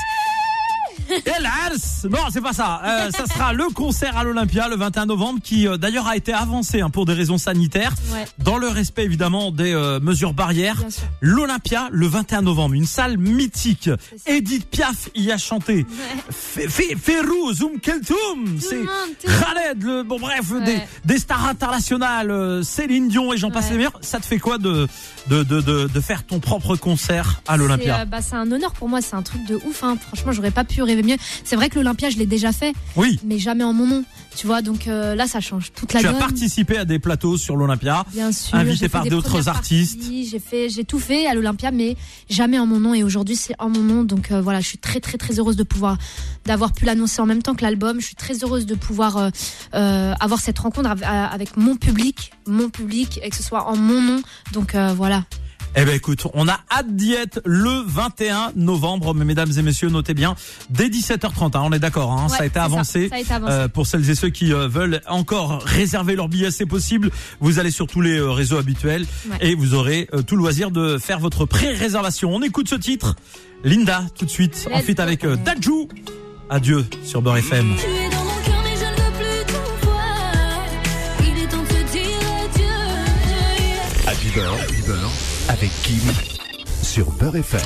Hélas 1.25 2.05
Non, 2.09 2.19
c'est 2.31 2.41
pas 2.41 2.53
ça. 2.53 2.81
Euh, 2.83 3.11
ça 3.11 3.25
sera 3.25 3.53
le 3.53 3.65
concert 3.73 4.17
à 4.17 4.23
l'Olympia 4.23 4.67
le 4.67 4.75
21 4.75 5.05
novembre 5.05 5.39
qui 5.43 5.67
euh, 5.67 5.77
d'ailleurs 5.77 6.07
a 6.07 6.15
été 6.15 6.33
avancé 6.33 6.81
hein, 6.81 6.89
pour 6.89 7.05
des 7.05 7.13
raisons 7.13 7.37
sanitaires, 7.37 7.93
Ouais, 8.13 8.25
dans 8.39 8.57
le 8.57 8.67
respect 8.67 9.03
évidemment 9.03 9.51
des 9.51 9.73
euh, 9.73 9.99
mesures 9.99 10.33
barrières. 10.33 10.77
L'Olympia 11.21 11.89
le 11.91 12.07
21 12.07 12.41
novembre, 12.43 12.73
une 12.75 12.85
salle 12.85 13.17
mythique. 13.17 13.89
Edith 14.25 14.69
Piaf 14.69 15.09
y 15.15 15.31
a 15.31 15.37
chanté. 15.37 15.85
Fe- 16.31 16.67
Fe- 16.67 16.97
Ferrou, 16.97 17.53
Zoum 17.53 17.79
Keltoum, 17.79 18.59
c'est. 18.59 18.81
Khaled, 19.25 19.83
le, 19.83 20.03
bon 20.03 20.19
bref, 20.19 20.51
Ouais. 20.51 20.63
des, 20.63 20.77
des 21.05 21.17
stars 21.19 21.45
internationales, 21.47 22.29
euh, 22.31 22.63
Céline 22.63 23.07
Dion 23.07 23.33
et 23.33 23.37
j'en 23.37 23.51
passe 23.51 23.65
Ouais. 23.65 23.71
les 23.71 23.77
meilleurs. 23.77 23.97
Ça 24.01 24.19
te 24.19 24.25
fait 24.25 24.39
quoi 24.39 24.57
de, 24.57 24.87
de, 25.27 25.43
de, 25.43 25.61
de, 25.61 25.87
de 25.93 25.99
faire 26.01 26.23
ton 26.25 26.39
propre 26.39 26.75
concert 26.75 27.41
à 27.47 27.57
l'Olympia? 27.57 28.05
Bah, 28.05 28.21
c'est 28.21 28.35
un 28.35 28.51
honneur 28.51 28.73
pour 28.73 28.89
moi. 28.89 29.01
C'est 29.01 29.15
un 29.15 29.21
truc 29.23 29.45
de 29.47 29.55
ouf. 29.55 29.83
Hein. 29.83 29.97
Franchement, 30.07 30.31
j'aurais 30.31 30.51
pas 30.51 30.63
pu 30.63 30.81
rêver 30.83 31.03
mieux. 31.03 31.17
C'est 31.43 31.55
vrai 31.55 31.69
que 31.69 31.75
l'Olympia, 31.75 32.09
je 32.09 32.17
l'ai 32.17 32.25
déjà 32.25 32.51
fait, 32.51 32.73
Oui, 32.95 33.19
mais 33.23 33.39
jamais 33.39 33.63
en 33.63 33.73
mon 33.73 33.87
nom. 33.87 34.03
Tu 34.35 34.47
vois, 34.47 34.63
donc 34.63 34.87
euh, 34.87 35.13
là, 35.13 35.27
ça 35.27 35.39
change 35.41 35.71
toute 35.75 35.93
la 35.93 35.99
tu 35.99 36.07
as 36.07 36.11
donne. 36.11 36.19
participé 36.19 36.77
à 36.77 36.85
des 36.85 36.97
plateaux 36.97 37.37
sur 37.37 37.55
l'Olympia. 37.55 38.03
Bien 38.11 38.31
sûr. 38.31 38.55
invité 38.55 38.89
par 38.89 39.05
d'autres 39.05 39.47
artistes. 39.47 39.99
J'ai 40.29 40.39
fait, 40.39 40.69
j'ai 40.69 40.83
tout 40.85 40.97
fait 40.99 41.27
à 41.27 41.35
l'Olympia, 41.35 41.69
mais 41.69 41.95
jamais 42.29 42.57
en 42.57 42.65
mon 42.65 42.79
nom. 42.79 42.93
Et 42.95 43.03
aujourd'hui, 43.03 43.35
c'est 43.35 43.53
en 43.59 43.69
mon 43.69 43.81
nom. 43.81 44.03
Donc 44.03 44.31
euh, 44.31 44.41
voilà, 44.41 44.59
je 44.59 44.67
suis 44.67 44.79
très 44.79 44.99
très 44.99 45.19
très 45.19 45.37
heureuse 45.39 45.55
de 45.55 45.61
pouvoir, 45.63 45.97
d'avoir 46.45 46.73
pu 46.73 46.85
l'annoncer 46.85 47.21
en 47.21 47.27
même 47.27 47.43
temps 47.43 47.53
que 47.53 47.61
l'album. 47.63 47.99
Je 48.01 48.05
suis 48.07 48.15
très 48.15 48.43
heureuse 48.43 48.65
de 48.65 48.73
pouvoir 48.73 49.29
euh, 49.75 50.13
avoir 50.19 50.39
cette 50.39 50.57
rencontre 50.57 50.89
av- 50.89 51.03
avec 51.03 51.55
mon 51.55 51.75
public, 51.75 52.31
mon 52.47 52.69
public, 52.69 53.19
et 53.23 53.29
que 53.29 53.35
ce 53.35 53.43
soit 53.43 53.67
en 53.69 53.75
mon 53.77 54.01
nom. 54.01 54.21
Donc 54.51 54.75
voilà. 54.95 55.25
Eh 55.75 55.85
ben 55.85 55.95
écoute, 55.95 56.27
on 56.35 56.47
a 56.47 56.59
hâte 56.71 56.95
d'y 56.95 57.13
être 57.13 57.41
le 57.45 57.83
21 57.87 58.51
novembre, 58.55 59.15
mais 59.15 59.25
mesdames 59.25 59.49
et 59.57 59.61
messieurs, 59.63 59.89
notez 59.89 60.13
bien, 60.13 60.35
dès 60.69 60.87
17h30, 60.87 61.57
hein, 61.57 61.61
on 61.63 61.71
est 61.71 61.79
d'accord, 61.79 62.11
hein, 62.11 62.29
ça 62.29 62.43
a 62.43 62.45
été 62.45 62.59
avancé. 62.59 63.09
Ça 63.09 63.15
a 63.15 63.19
été 63.19 63.33
avancé. 63.33 63.53
Euh, 63.53 63.67
pour 63.67 63.87
celles 63.87 64.07
et 64.07 64.13
ceux 64.15 64.29
qui 64.29 64.53
euh, 64.53 64.67
veulent 64.67 65.01
encore 65.07 65.63
réserver 65.63 66.15
leur 66.15 66.29
billet, 66.29 66.51
c'est 66.51 66.67
possible. 66.67 67.09
Vous 67.39 67.57
allez 67.57 67.71
sur 67.71 67.87
tous 67.87 68.01
les 68.01 68.19
euh, 68.19 68.29
réseaux 68.29 68.57
habituels 68.57 69.05
Ouais. 69.31 69.37
et 69.41 69.55
vous 69.55 69.73
aurez 69.73 70.07
euh, 70.13 70.21
tout 70.21 70.35
le 70.35 70.41
loisir 70.41 70.69
de 70.69 70.97
faire 70.99 71.19
votre 71.19 71.45
pré-réservation. 71.45 72.29
On 72.35 72.41
écoute 72.43 72.67
ce 72.69 72.75
titre, 72.75 73.15
Linda, 73.63 74.03
tout 74.17 74.25
de 74.25 74.29
suite, 74.29 74.67
en 74.71 74.77
Let's 74.77 74.85
fit 74.85 74.93
go. 74.95 75.01
avec 75.01 75.23
euh, 75.23 75.35
Dadju. 75.37 75.87
Adieu 76.49 76.85
sur 77.03 77.21
Beurre 77.23 77.37
FM. 77.37 77.75
Tu 77.77 77.85
es 77.85 78.09
dans 78.09 78.23
mon 78.23 78.41
cœur, 78.45 78.61
mais 78.63 78.75
je 78.75 78.85
ne 78.85 79.05
veux 79.05 79.13
plus 79.17 79.53
tout 79.53 79.87
voir. 79.87 80.65
Il 81.21 81.43
est 81.43 81.47
temps 81.47 81.63
de 81.63 81.67
se 81.67 81.93
dire 81.93 82.19
adieu. 82.43 84.07
Happy 84.07 84.27
Beurre, 84.35 84.53
Happy 84.61 84.81
Beurre, 84.85 85.02
avec 85.53 85.69
Kim 85.83 85.99
sur 86.81 87.09
Beurre 87.11 87.37
FM. 87.37 87.61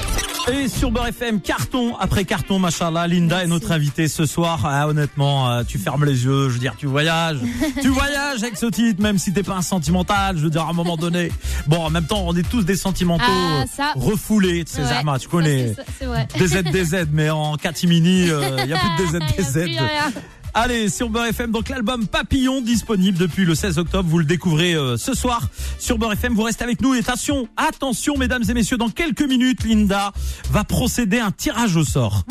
Et 0.54 0.68
sur 0.70 0.92
Beurre 0.92 1.08
FM, 1.08 1.42
carton 1.42 1.96
après 1.98 2.24
carton, 2.24 2.60
machallah. 2.60 3.08
Linda 3.08 3.44
est 3.44 3.48
notre 3.48 3.72
invitée 3.72 4.08
ce 4.08 4.26
soir. 4.26 4.62
Ah, 4.64 4.88
honnêtement, 4.88 5.50
euh, 5.50 5.64
tu 5.68 5.78
fermes 5.78 6.06
les 6.06 6.24
yeux. 6.24 6.48
Je 6.50 6.54
veux 6.54 6.60
dire, 6.60 6.76
tu 6.78 6.86
voyages. 6.86 7.38
tu 7.82 7.90
voyages 7.90 8.44
avec 8.44 8.56
ce 8.58 8.68
titre, 8.68 9.02
même 9.02 9.18
si 9.18 9.34
t'es 9.34 9.44
pas 9.44 9.56
un 9.56 9.62
sentimental. 9.62 10.38
Je 10.38 10.44
veux 10.44 10.50
dire, 10.50 10.62
à 10.64 10.70
un 10.70 10.74
moment 10.74 10.96
donné. 10.96 11.32
Bon, 11.66 11.84
en 11.86 11.90
même 11.90 12.06
temps, 12.06 12.24
on 12.26 12.36
est 12.36 12.48
tous 12.48 12.64
des 12.64 12.78
sentimentaux 12.78 13.24
Ah, 13.28 13.62
euh, 13.62 13.66
ça. 13.76 13.92
refoulés. 13.96 14.64
de 14.64 14.70
ces 14.70 14.82
Ouais, 14.84 14.88
tu 14.88 15.06
ça, 15.06 15.30
connais. 15.30 15.74
c'est- 15.76 15.86
C'est 16.00 16.06
vrai. 16.06 16.28
DZ, 16.38 16.64
DZ, 16.72 17.08
mais 17.12 17.30
en 17.30 17.56
catimini, 17.56 18.22
il 18.24 18.68
y 18.70 18.74
a 18.74 18.78
plus 18.80 19.12
de 19.14 19.20
DZ, 19.42 19.66
DZ. 19.66 20.14
Allez, 20.60 20.90
sur 20.90 21.10
Beurre 21.12 21.28
FM, 21.28 21.52
donc 21.52 21.70
l'album 21.70 22.08
Papillon 22.08 22.62
disponible 22.62 23.16
depuis 23.16 23.46
le 23.46 23.54
16 23.54 23.78
octobre. 23.78 24.10
Vous 24.10 24.18
le 24.18 24.26
découvrez 24.26 24.74
euh, 24.74 24.98
ce 24.98 25.14
soir 25.14 25.50
sur 25.78 26.00
Beurre 26.00 26.14
FM. 26.14 26.34
Vous 26.34 26.42
restez 26.42 26.64
avec 26.64 26.82
nous 26.82 26.96
et 26.96 27.00
attention, 27.00 27.48
attention, 27.58 28.18
mesdames 28.18 28.42
et 28.50 28.56
messieurs, 28.56 28.78
dans 28.78 28.90
quelques 28.90 29.22
minutes, 29.22 29.64
Linda 29.64 30.12
va 30.50 30.64
procéder 30.64 31.20
à 31.20 31.28
un 31.28 31.32
tirage 31.32 31.76
au 31.76 31.84
sort. 31.84 32.24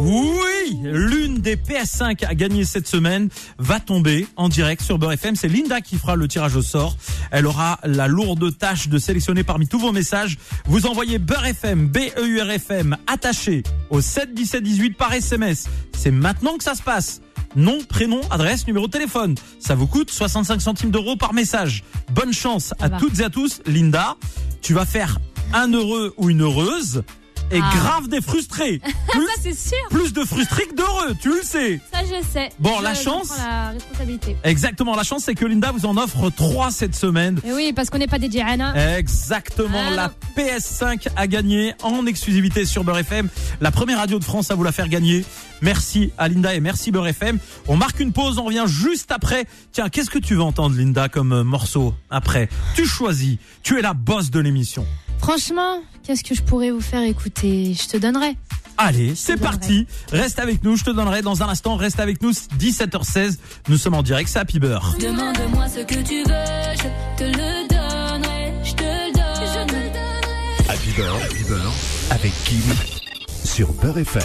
Oui, 0.00 0.76
l'une 0.82 1.38
des 1.38 1.54
PS5 1.54 2.26
à 2.26 2.34
gagner 2.34 2.64
cette 2.64 2.88
semaine 2.88 3.28
va 3.58 3.78
tomber 3.78 4.26
en 4.34 4.48
direct 4.48 4.82
sur 4.82 4.98
Beurre 4.98 5.12
FM. 5.12 5.36
C'est 5.36 5.46
Linda 5.46 5.80
qui 5.80 5.98
fera 5.98 6.16
le 6.16 6.26
tirage 6.26 6.56
au 6.56 6.62
sort. 6.62 6.96
Elle 7.30 7.46
aura 7.46 7.78
la 7.84 8.08
lourde 8.08 8.58
tâche 8.58 8.88
de 8.88 8.98
sélectionner 8.98 9.44
parmi 9.44 9.68
tous 9.68 9.78
vos 9.78 9.92
messages. 9.92 10.36
Vous 10.66 10.86
envoyez 10.86 11.20
Beurre 11.20 11.46
FM, 11.46 11.86
B-E-U-R-F-M, 11.86 12.96
attaché 13.06 13.62
au 13.90 14.00
7 14.00 14.34
17 14.34 14.64
18 14.64 14.96
par 14.96 15.12
SMS. 15.12 15.68
C'est 15.96 16.10
maintenant 16.10 16.56
que 16.56 16.64
ça 16.64 16.74
se 16.74 16.82
passe. 16.82 17.20
Nom, 17.56 17.78
prénom, 17.88 18.20
adresse, 18.30 18.66
numéro 18.66 18.86
de 18.86 18.92
téléphone. 18.92 19.34
Ça 19.58 19.74
vous 19.74 19.86
coûte 19.86 20.10
65 20.10 20.60
centimes 20.60 20.90
d'euros 20.90 21.16
par 21.16 21.34
message. 21.34 21.82
Bonne 22.12 22.32
chance 22.32 22.74
à 22.80 22.90
toutes 22.90 23.20
et 23.20 23.24
à 23.24 23.30
tous. 23.30 23.60
Linda, 23.66 24.16
tu 24.60 24.74
vas 24.74 24.84
faire 24.84 25.18
un 25.52 25.72
heureux 25.72 26.14
ou 26.16 26.30
une 26.30 26.42
heureuse 26.42 27.02
et 27.50 27.60
Ah. 27.62 27.70
grave 27.76 28.08
des 28.08 28.20
frustrés. 28.20 28.80
Plus, 29.10 29.26
Ça, 29.26 29.32
c'est 29.42 29.54
sûr. 29.58 29.78
plus 29.90 30.12
de 30.12 30.24
frustrés 30.24 30.66
que 30.66 30.74
d'heureux, 30.74 31.14
tu 31.20 31.30
le 31.30 31.42
sais. 31.42 31.80
Ça, 31.92 32.00
je 32.04 32.22
sais. 32.32 32.50
Bon, 32.58 32.78
Je- 32.78 32.82
la 32.84 32.94
chance. 32.94 33.28
prends 33.28 33.46
la 33.46 33.70
responsabilité. 33.70 34.36
Exactement, 34.44 34.94
la 34.94 35.02
chance 35.02 35.24
c'est 35.24 35.34
que 35.34 35.44
Linda 35.46 35.70
vous 35.72 35.86
en 35.86 35.96
offre 35.96 36.30
trois 36.30 36.70
cette 36.70 36.94
semaine. 36.94 37.40
Et 37.44 37.52
oui, 37.52 37.72
parce 37.74 37.90
qu'on 37.90 37.98
n'est 37.98 38.06
pas 38.06 38.18
des 38.18 38.28
Diana. 38.28 38.96
Exactement, 38.98 39.82
Ah, 39.88 39.94
la 39.94 40.08
non. 40.08 40.14
PS5 40.36 41.08
a 41.16 41.26
gagné 41.26 41.74
en 41.82 42.06
exclusivité 42.06 42.64
sur 42.64 42.84
Beurre 42.84 42.98
FM, 42.98 43.28
la 43.60 43.70
première 43.70 43.98
radio 43.98 44.18
de 44.18 44.24
France 44.24 44.50
à 44.50 44.54
vous 44.54 44.62
la 44.64 44.72
faire 44.72 44.88
gagner. 44.88 45.24
Merci 45.60 46.12
à 46.18 46.28
Linda 46.28 46.54
et 46.54 46.60
merci 46.60 46.90
Beurre 46.92 47.08
FM. 47.08 47.38
On 47.66 47.76
marque 47.76 47.98
une 48.00 48.12
pause, 48.12 48.38
on 48.38 48.44
revient 48.44 48.64
juste 48.66 49.10
après. 49.10 49.44
Tiens, 49.72 49.88
qu'est-ce 49.88 50.10
que 50.10 50.18
tu 50.18 50.34
veux 50.36 50.42
entendre 50.42 50.76
Linda 50.76 51.08
comme 51.08 51.42
morceau 51.42 51.94
après? 52.10 52.48
Tu 52.76 52.86
choisis, 52.86 53.38
tu 53.62 53.78
es 53.78 53.82
la 53.82 53.94
boss 53.94 54.30
de 54.30 54.38
l'émission. 54.40 54.86
Franchement, 55.18 55.82
qu'est-ce 56.02 56.24
que 56.24 56.34
je 56.34 56.42
pourrais 56.42 56.70
vous 56.70 56.80
faire 56.80 57.02
écouter? 57.02 57.74
Je 57.74 57.88
te 57.88 57.96
donnerai. 57.96 58.36
Allez, 58.76 59.14
c'est 59.16 59.36
parti. 59.36 59.86
Reste 60.12 60.38
avec 60.38 60.62
nous, 60.62 60.76
je 60.76 60.84
te 60.84 60.90
donnerai 60.90 61.20
dans 61.20 61.42
un 61.42 61.48
instant. 61.48 61.76
Reste 61.76 61.98
avec 61.98 62.22
nous, 62.22 62.30
17h16. 62.30 63.38
Nous 63.68 63.76
sommes 63.76 63.94
en 63.94 64.02
direct, 64.02 64.30
c'est 64.30 64.38
Happy 64.38 64.60
Beurre. 64.60 64.94
Demande-moi 65.00 65.68
ce 65.68 65.80
que 65.80 66.00
tu 66.02 66.22
veux, 66.22 66.76
je 66.76 67.18
te 67.18 67.24
le 67.24 67.68
donnerai. 67.68 68.52
Je 68.64 68.72
te 68.72 68.82
le 68.82 69.12
donne. 69.12 69.18
Happy 70.68 70.90
Beurre, 70.96 71.18
Beurre, 71.48 71.74
avec 72.10 72.32
Kim 72.44 72.97
sur 73.58 73.72
Beurre 73.72 73.98
FM. 73.98 74.22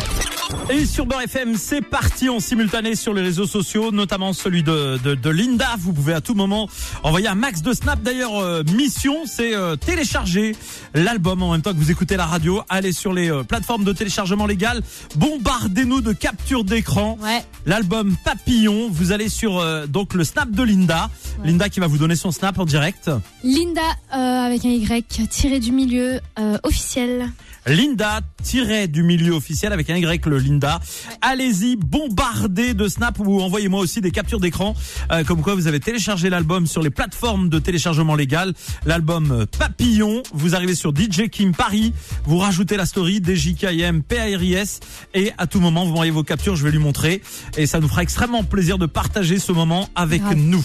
Et 0.69 0.85
sur 0.85 1.07
Beurre 1.07 1.23
FM, 1.23 1.55
c'est 1.55 1.81
parti 1.81 2.29
en 2.29 2.39
simultané 2.39 2.95
sur 2.95 3.15
les 3.15 3.23
réseaux 3.23 3.47
sociaux, 3.47 3.91
notamment 3.91 4.31
celui 4.31 4.61
de, 4.61 4.99
de, 5.03 5.15
de 5.15 5.29
Linda. 5.31 5.69
Vous 5.79 5.91
pouvez 5.91 6.13
à 6.13 6.21
tout 6.21 6.35
moment 6.35 6.69
envoyer 7.01 7.27
un 7.27 7.33
max 7.33 7.63
de 7.63 7.73
snap. 7.73 7.99
D'ailleurs, 8.03 8.37
euh, 8.37 8.61
mission, 8.75 9.25
c'est 9.25 9.55
euh, 9.55 9.75
télécharger 9.75 10.55
l'album 10.93 11.41
en 11.41 11.53
même 11.53 11.63
temps 11.63 11.71
que 11.71 11.77
vous 11.77 11.89
écoutez 11.89 12.15
la 12.15 12.27
radio. 12.27 12.61
Allez 12.69 12.91
sur 12.91 13.11
les 13.11 13.31
euh, 13.31 13.41
plateformes 13.41 13.83
de 13.83 13.91
téléchargement 13.91 14.45
légal. 14.45 14.83
Bombardez-nous 15.15 16.01
de 16.01 16.13
captures 16.13 16.63
d'écran. 16.63 17.17
Ouais. 17.19 17.43
L'album 17.65 18.15
Papillon. 18.23 18.89
Vous 18.91 19.11
allez 19.13 19.29
sur 19.29 19.59
euh, 19.59 19.87
donc 19.87 20.13
le 20.13 20.23
snap 20.23 20.51
de 20.51 20.61
Linda. 20.61 21.09
Ouais. 21.39 21.47
Linda 21.47 21.69
qui 21.69 21.79
va 21.79 21.87
vous 21.87 21.97
donner 21.97 22.15
son 22.15 22.31
snap 22.31 22.59
en 22.59 22.65
direct. 22.65 23.09
Linda 23.43 23.81
euh, 24.13 24.15
avec 24.15 24.65
un 24.65 24.69
Y 24.69 25.27
tiré 25.27 25.59
du 25.59 25.71
milieu 25.71 26.19
euh, 26.37 26.57
officiel. 26.63 27.31
Linda 27.65 28.19
tiré 28.43 28.87
du 28.87 29.03
milieu 29.03 29.22
officiel 29.31 29.73
avec 29.73 29.89
un 29.89 29.97
Y 29.97 30.25
le 30.25 30.37
Linda. 30.37 30.79
Allez-y, 31.21 31.75
bombardez 31.75 32.73
de 32.73 32.87
snap 32.87 33.19
ou 33.19 33.41
envoyez-moi 33.41 33.79
aussi 33.79 34.01
des 34.01 34.11
captures 34.11 34.39
d'écran 34.39 34.75
euh, 35.11 35.23
comme 35.23 35.41
quoi 35.41 35.55
vous 35.55 35.67
avez 35.67 35.79
téléchargé 35.79 36.29
l'album 36.29 36.67
sur 36.67 36.81
les 36.81 36.89
plateformes 36.89 37.49
de 37.49 37.59
téléchargement 37.59 38.15
légal, 38.15 38.53
l'album 38.85 39.31
euh, 39.31 39.45
Papillon. 39.45 40.23
Vous 40.33 40.55
arrivez 40.55 40.75
sur 40.75 40.91
DJ 40.95 41.29
Kim 41.29 41.53
Paris, 41.55 41.93
vous 42.25 42.37
rajoutez 42.37 42.77
la 42.77 42.85
story 42.85 43.21
DJKM 43.23 44.01
PARIS 44.03 44.79
et 45.13 45.31
à 45.37 45.47
tout 45.47 45.59
moment 45.59 45.83
vous 45.83 45.89
m'envoyez 45.91 46.11
vos 46.11 46.23
captures, 46.23 46.55
je 46.55 46.63
vais 46.63 46.71
lui 46.71 46.79
montrer 46.79 47.21
et 47.57 47.65
ça 47.65 47.79
nous 47.79 47.87
fera 47.87 48.03
extrêmement 48.03 48.43
plaisir 48.43 48.77
de 48.77 48.85
partager 48.85 49.39
ce 49.39 49.51
moment 49.51 49.89
avec 49.95 50.21
Grave. 50.21 50.35
nous. 50.37 50.63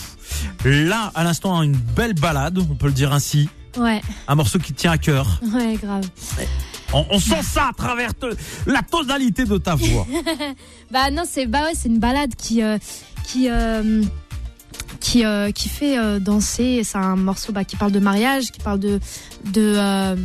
Là, 0.64 1.10
à 1.14 1.24
l'instant, 1.24 1.62
une 1.62 1.72
belle 1.76 2.14
balade, 2.14 2.58
on 2.58 2.74
peut 2.74 2.86
le 2.88 2.92
dire 2.92 3.12
ainsi, 3.12 3.48
Ouais, 3.76 4.00
un 4.26 4.34
morceau 4.34 4.58
qui 4.58 4.72
tient 4.72 4.90
à 4.92 4.98
cœur. 4.98 5.40
ouais, 5.54 5.76
grave. 5.80 6.04
On, 6.92 7.04
on 7.10 7.18
sent 7.20 7.42
ça 7.42 7.68
à 7.68 7.72
travers 7.72 8.14
te- 8.14 8.34
la 8.66 8.82
tonalité 8.82 9.44
de 9.44 9.58
ta 9.58 9.74
voix. 9.74 10.06
Bah 10.90 11.10
non, 11.10 11.24
c'est 11.30 11.46
bah 11.46 11.64
ouais, 11.64 11.72
c'est 11.74 11.88
une 11.88 11.98
balade 11.98 12.34
qui 12.34 12.62
euh, 12.62 12.78
qui 13.24 13.48
euh, 13.50 14.02
qui 15.00 15.24
euh, 15.24 15.50
qui 15.50 15.68
fait 15.68 16.18
danser. 16.20 16.80
C'est 16.84 16.96
un 16.98 17.16
morceau 17.16 17.52
bah, 17.52 17.64
qui 17.64 17.76
parle 17.76 17.92
de 17.92 17.98
mariage, 18.00 18.50
qui 18.50 18.60
parle 18.60 18.78
de 18.80 18.98
de 19.52 20.16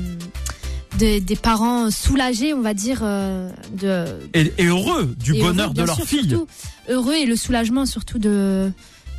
des- 0.98 1.20
des 1.22 1.36
parents 1.36 1.90
soulagés, 1.92 2.54
on 2.54 2.62
va 2.62 2.74
dire, 2.74 3.00
euh, 3.04 3.50
de 3.74 4.06
Et, 4.34 4.54
et 4.60 4.66
heureux 4.68 5.14
du 5.18 5.36
et 5.36 5.42
bonheur 5.42 5.66
heureux, 5.68 5.74
de 5.74 5.84
leur 5.84 5.96
sûr, 5.96 6.06
fille. 6.06 6.30
surtout 6.30 6.48
heureux 6.88 7.16
et 7.16 7.26
le 7.26 7.36
soulagement 7.36 7.86
surtout 7.86 8.20
de 8.20 8.72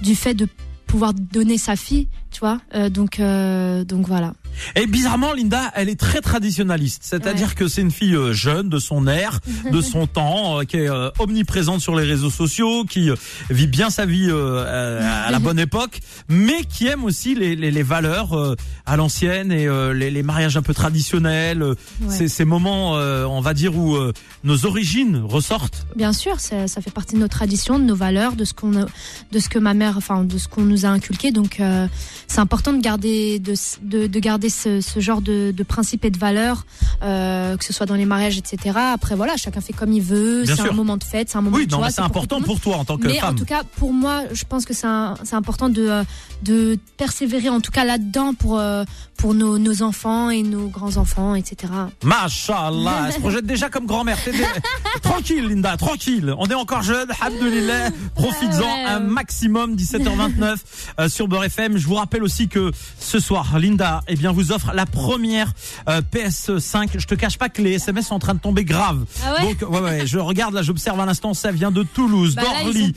du 0.03 0.15
fait 0.15 0.35
de 0.35 0.47
pouvoir 0.87 1.13
donner 1.15 1.59
sa 1.59 1.77
fille, 1.77 2.09
tu 2.31 2.41
vois. 2.41 2.61
Euh, 2.75 2.89
donc 2.89 3.19
euh, 3.21 3.85
donc 3.85 4.07
voilà. 4.07 4.33
Et 4.77 4.87
bizarrement, 4.87 5.33
Linda, 5.33 5.73
elle 5.75 5.89
est 5.89 5.99
très 5.99 6.21
traditionnaliste. 6.21 7.03
C'est-à-dire 7.05 7.55
que 7.55 7.69
c'est 7.69 7.81
une 7.83 7.91
fille 7.91 8.15
euh, 8.15 8.33
jeune, 8.33 8.69
de 8.69 8.79
son 8.79 9.07
air, 9.07 9.41
de 9.71 9.81
son 9.93 10.07
temps, 10.07 10.61
euh, 10.61 10.65
qui 10.65 10.77
est 10.79 10.89
euh, 10.91 11.11
omniprésente 11.19 11.81
sur 11.81 11.95
les 11.97 12.05
réseaux 12.05 12.31
sociaux, 12.31 12.85
qui 12.85 13.11
vit 13.51 13.67
bien 13.67 13.91
sa 13.91 14.07
vie 14.07 14.31
à 14.31 15.31
la 15.31 15.39
bonne 15.39 15.59
époque, 15.59 16.01
mais 16.29 16.65
qui 16.65 16.87
aime 16.87 17.05
aussi 17.05 17.35
les, 17.35 17.57
les, 17.57 17.71
les 17.71 17.83
valeurs 17.83 18.55
à 18.87 18.97
l'ancienne 18.97 19.53
et 19.53 19.67
les, 19.95 20.11
les 20.11 20.23
mariages 20.23 20.57
un 20.57 20.63
peu 20.63 20.75
traditionnels. 20.75 21.63
Ouais. 21.63 21.75
Ces, 22.09 22.29
ces 22.29 22.45
moments, 22.45 22.93
on 22.93 23.41
va 23.41 23.55
dire, 23.55 23.77
où 23.77 23.97
nos 24.45 24.67
origines 24.67 25.23
ressortent. 25.25 25.87
Bien 25.97 26.13
sûr, 26.13 26.41
ça, 26.41 26.69
ça 26.69 26.81
fait 26.81 26.91
partie 26.91 27.15
de 27.15 27.21
nos 27.21 27.29
traditions, 27.29 27.79
de 27.79 27.85
nos 27.85 27.95
valeurs, 27.97 28.33
de 28.37 28.45
ce 28.45 28.55
qu'on, 28.55 28.71
de 28.73 29.39
ce 29.39 29.49
que 29.49 29.59
ma 29.59 29.75
mère, 29.75 29.97
enfin, 29.97 30.25
de 30.25 30.39
ce 30.39 30.49
qu'on 30.49 30.63
nous 30.63 30.87
a 30.87 30.89
inculqué. 30.89 31.31
Donc, 31.31 31.61
euh, 31.61 31.87
c'est 32.27 32.41
important 32.41 32.73
de 32.73 32.81
garder, 32.81 33.39
de, 33.39 33.53
s- 33.53 33.79
de, 33.83 34.07
de 34.07 34.19
garder 34.19 34.44
ce, 34.49 34.81
ce 34.81 35.01
genre 35.01 35.21
de, 35.23 35.53
de 35.57 35.63
principes 35.63 36.05
et 36.05 36.11
de 36.11 36.19
valeurs, 36.19 36.65
euh, 37.03 37.57
que 37.57 37.65
ce 37.65 37.73
soit 37.73 37.87
dans 37.87 37.95
les 37.95 38.05
mariages, 38.07 38.39
etc. 38.39 38.79
Après, 38.95 39.15
voilà, 39.15 39.37
chacun 39.37 39.61
fait 39.61 39.73
comme 39.73 39.93
il 39.93 40.03
veut. 40.03 40.45
C'est 40.47 40.61
un 40.69 40.73
moment 40.73 40.97
de 40.97 41.05
fête, 41.05 41.29
c'est 41.31 41.39
un 41.39 41.43
moment 41.43 41.57
Oui, 41.57 41.67
de 41.67 41.77
mais 41.77 41.91
c'est 41.91 42.01
important 42.01 42.41
pour 42.41 42.61
toi 42.61 42.77
en 42.77 42.85
tant 42.85 42.97
que 42.99 43.07
Mais 43.07 43.19
femme. 43.19 43.35
en 43.35 43.39
tout 43.39 43.45
cas, 43.45 43.63
pour 43.77 43.93
moi, 43.93 44.23
je 44.33 44.45
pense 44.45 44.65
que 44.65 44.73
c'est 44.75 44.87
important 45.35 45.69
de, 45.69 45.87
euh, 45.89 46.05
de 46.43 46.79
persévérer, 46.97 47.49
en 47.49 47.61
tout 47.61 47.71
cas 47.73 47.85
là-dedans, 47.85 48.35
pour, 48.35 48.59
euh, 48.59 48.85
pour 49.17 49.35
nos, 49.35 49.59
nos 49.59 49.83
enfants 49.83 50.31
et 50.31 50.43
nos 50.43 50.69
grands-enfants, 50.69 51.35
etc. 51.35 51.73
Machallah, 52.03 53.05
elle 53.09 53.13
se 53.15 53.21
projette 53.21 53.47
déjà 53.47 53.69
comme 53.69 53.87
grand-mère. 53.87 54.19
Tranquille, 55.03 55.47
Linda, 55.47 55.77
tranquille. 55.77 56.35
On 56.39 56.47
est 56.47 56.55
encore 56.55 56.83
jeune, 56.83 57.09
alhamdoulilah. 57.21 57.91
Profites-en 58.15 58.61
Ouais, 58.65 58.85
un 58.87 59.01
maximum, 59.01 59.75
17h29 59.77 60.57
euh, 61.01 61.09
sur 61.09 61.29
Beurre 61.29 61.45
FM. 61.45 61.77
Je 61.77 61.87
vous 61.87 61.95
rappelle 61.95 62.23
aussi 62.23 62.49
que 62.49 62.71
ce 62.99 63.19
soir, 63.19 63.59
Linda, 63.59 64.03
eh 64.09 64.15
bien, 64.17 64.33
vous 64.35 64.53
offre 64.53 64.73
la 64.75 64.87
première 64.87 65.53
euh, 65.89 66.03
PS5. 66.13 66.89
Je 66.99 67.07
te 67.07 67.15
cache 67.15 67.39
pas 67.39 67.49
que 67.49 67.63
les 67.63 67.73
SMS 67.75 68.09
sont 68.09 68.15
en 68.15 68.19
train 68.19 68.35
de 68.35 68.41
tomber 68.41 68.65
grave. 68.65 69.05
Ah 69.25 69.35
ouais 69.43 69.55
Donc, 69.55 69.71
ouais, 69.71 69.81
ouais, 69.81 70.07
je 70.07 70.19
regarde 70.19 70.55
là, 70.55 70.63
j'observe 70.63 71.01
à 71.01 71.07
l'instant, 71.07 71.33
ça 71.35 71.51
vient 71.53 71.71
de 71.71 71.83
Toulouse, 71.83 72.35
Bah 72.35 72.43
d'Orly. 72.65 72.93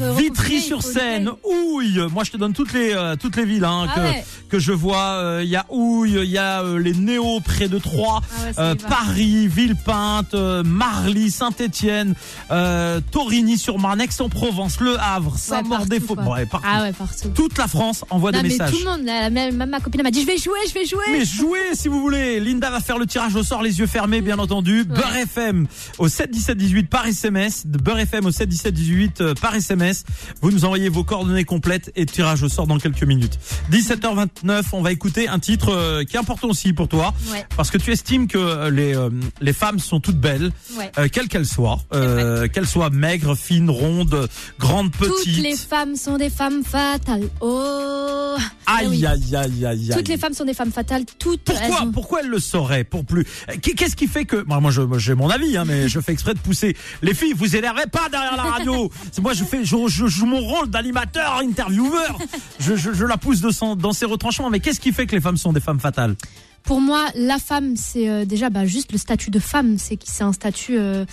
euh, 0.00 0.12
Vitry-sur-Seine, 0.16 1.30
Houille. 1.44 2.00
Moi, 2.12 2.24
je 2.24 2.30
te 2.30 2.36
donne 2.36 2.52
toutes 2.52 2.72
les 2.72 2.92
euh, 2.92 3.16
toutes 3.16 3.36
les 3.36 3.44
villes 3.44 3.64
hein, 3.64 3.86
Ah 3.88 3.94
que 3.94 4.02
que 4.50 4.58
je 4.58 4.72
vois. 4.72 4.98
Euh, 5.22 5.40
Il 5.44 5.50
y 5.50 5.56
a 5.56 5.64
Houille, 5.70 6.14
il 6.22 6.30
y 6.30 6.38
a 6.38 6.62
euh, 6.62 6.78
les 6.78 6.92
Néo 6.94 7.40
près 7.40 7.68
de 7.68 7.78
Troyes, 7.78 8.20
Ah 8.56 8.60
euh. 8.62 8.74
Paris, 8.88 9.48
Villepinte, 9.48 10.34
euh, 10.34 10.62
Marly, 10.62 11.30
Saint-Étienne, 11.30 12.14
euh, 12.50 13.00
Torigny-sur-Marne, 13.10 14.00
Aix-en-Provence, 14.00 14.80
Le 14.80 14.98
Havre, 15.00 15.36
Saint-Maur-des-Faux. 15.38 16.16
Ah 16.64 16.82
ouais, 16.82 16.92
partout. 16.92 17.28
Toute 17.34 17.56
la 17.58 17.66
France 17.68 18.04
envoie 18.10 18.30
Non, 18.32 18.38
des 18.38 18.42
mais 18.44 18.48
messages. 18.50 18.70
tout 18.72 18.78
le 18.78 18.84
monde, 18.90 19.04
là, 19.04 19.30
même, 19.30 19.56
ma 19.64 19.80
copine 19.80 20.02
m'a 20.02 20.10
dit 20.10 20.22
je 20.22 20.26
vais 20.26 20.36
jouer, 20.38 20.58
je 20.68 20.74
vais 20.74 20.81
jouer. 20.86 21.04
Mais 21.10 21.24
jouez 21.24 21.74
si 21.74 21.88
vous 21.88 22.00
voulez. 22.00 22.40
Linda 22.40 22.70
va 22.70 22.80
faire 22.80 22.98
le 22.98 23.06
tirage 23.06 23.34
au 23.36 23.42
sort, 23.42 23.62
les 23.62 23.78
yeux 23.78 23.86
fermés, 23.86 24.20
bien 24.20 24.38
entendu. 24.38 24.84
Beurre 24.84 25.16
FM 25.16 25.66
au 25.98 26.08
7 26.08 26.30
17 26.30 26.56
18 26.58 26.88
par 26.90 27.06
SMS. 27.06 27.66
Beurre 27.66 28.00
FM 28.00 28.26
au 28.26 28.30
7 28.30 28.48
17 28.48 28.74
18 28.74 29.20
euh, 29.20 29.34
par 29.34 29.54
SMS. 29.54 30.04
Vous 30.40 30.50
nous 30.50 30.64
envoyez 30.64 30.88
vos 30.88 31.04
coordonnées 31.04 31.44
complètes 31.44 31.90
et 31.96 32.06
tirage 32.06 32.42
au 32.42 32.48
sort 32.48 32.66
dans 32.66 32.78
quelques 32.78 33.04
minutes. 33.04 33.38
17h29, 33.70 34.62
on 34.72 34.82
va 34.82 34.92
écouter 34.92 35.28
un 35.28 35.38
titre 35.38 35.70
euh, 35.72 36.04
qui 36.04 36.16
est 36.16 36.18
important 36.18 36.48
aussi 36.48 36.72
pour 36.72 36.88
toi. 36.88 37.12
Ouais. 37.30 37.44
Parce 37.56 37.70
que 37.70 37.78
tu 37.78 37.90
estimes 37.92 38.26
que 38.26 38.38
euh, 38.38 38.70
les, 38.70 38.96
euh, 38.96 39.10
les 39.40 39.52
femmes 39.52 39.78
sont 39.78 40.00
toutes 40.00 40.18
belles, 40.18 40.52
Ouais. 40.76 40.90
euh, 40.98 41.08
quelles 41.12 41.28
qu'elles 41.28 41.46
soient. 41.46 41.80
Euh, 41.94 42.48
qu'elles 42.48 42.66
soient 42.66 42.90
maigres, 42.90 43.36
fines, 43.36 43.70
rondes, 43.70 44.28
grandes, 44.58 44.90
Toutes 44.92 45.08
petites. 45.08 45.42
les 45.42 45.56
femmes 45.56 45.96
sont 45.96 46.16
des 46.16 46.30
femmes 46.30 46.62
fatales. 46.64 47.28
Oh. 47.40 48.36
Aïe, 48.66 49.00
Eh 49.02 49.06
aïe, 49.06 49.36
aïe, 49.36 49.36
aïe, 49.36 49.66
aïe. 49.66 49.90
Toutes 49.94 50.08
les 50.08 50.16
femmes 50.16 50.32
sont 50.32 50.44
des 50.44 50.54
femmes 50.54 50.71
fatales. 50.72 51.04
Toutes. 51.18 51.42
Pourquoi 51.44 51.64
elles 51.66 51.86
ont- 51.88 51.92
Pourquoi 51.92 52.20
elle 52.22 52.28
le 52.28 52.38
saurait 52.40 52.84
pour 52.84 53.04
plus 53.04 53.24
Qu- 53.62 53.74
Qu'est-ce 53.74 53.94
qui 53.96 54.06
fait 54.08 54.24
que 54.24 54.42
moi, 54.44 54.60
moi, 54.60 54.70
j'ai 54.98 55.14
mon 55.14 55.28
avis, 55.30 55.56
hein, 55.56 55.64
mais 55.66 55.88
je 55.90 56.00
fais 56.00 56.12
exprès 56.12 56.34
de 56.34 56.38
pousser 56.40 56.76
les 57.02 57.14
filles. 57.14 57.34
Vous 57.34 57.54
énervez 57.56 57.86
pas 57.90 58.08
derrière 58.10 58.36
la 58.36 58.42
radio. 58.44 58.90
C'est 59.12 59.22
moi, 59.22 59.34
je 59.34 59.44
fais, 59.44 59.64
je, 59.64 59.76
je 59.88 60.06
joue 60.06 60.26
mon 60.26 60.40
rôle 60.40 60.68
d'animateur, 60.68 61.38
intervieweur. 61.38 62.18
Je, 62.58 62.74
je, 62.76 62.92
je 62.92 63.04
la 63.04 63.16
pousse 63.16 63.40
de 63.40 63.50
son- 63.50 63.76
dans 63.76 63.92
ses 63.92 64.06
retranchements. 64.06 64.50
Mais 64.50 64.60
qu'est-ce 64.60 64.80
qui 64.80 64.92
fait 64.92 65.06
que 65.06 65.14
les 65.14 65.20
femmes 65.22 65.36
sont 65.36 65.52
des 65.52 65.60
femmes 65.60 65.80
fatales 65.80 66.16
Pour 66.64 66.80
moi, 66.80 67.06
la 67.14 67.38
femme, 67.38 67.76
c'est 67.76 68.08
euh, 68.08 68.24
déjà 68.24 68.50
bah, 68.50 68.64
juste 68.66 68.92
le 68.92 68.98
statut 68.98 69.30
de 69.30 69.38
femme. 69.38 69.78
C'est 69.78 69.98
c'est 70.04 70.24
un 70.24 70.32
statut. 70.32 70.78
euh, 70.78 71.04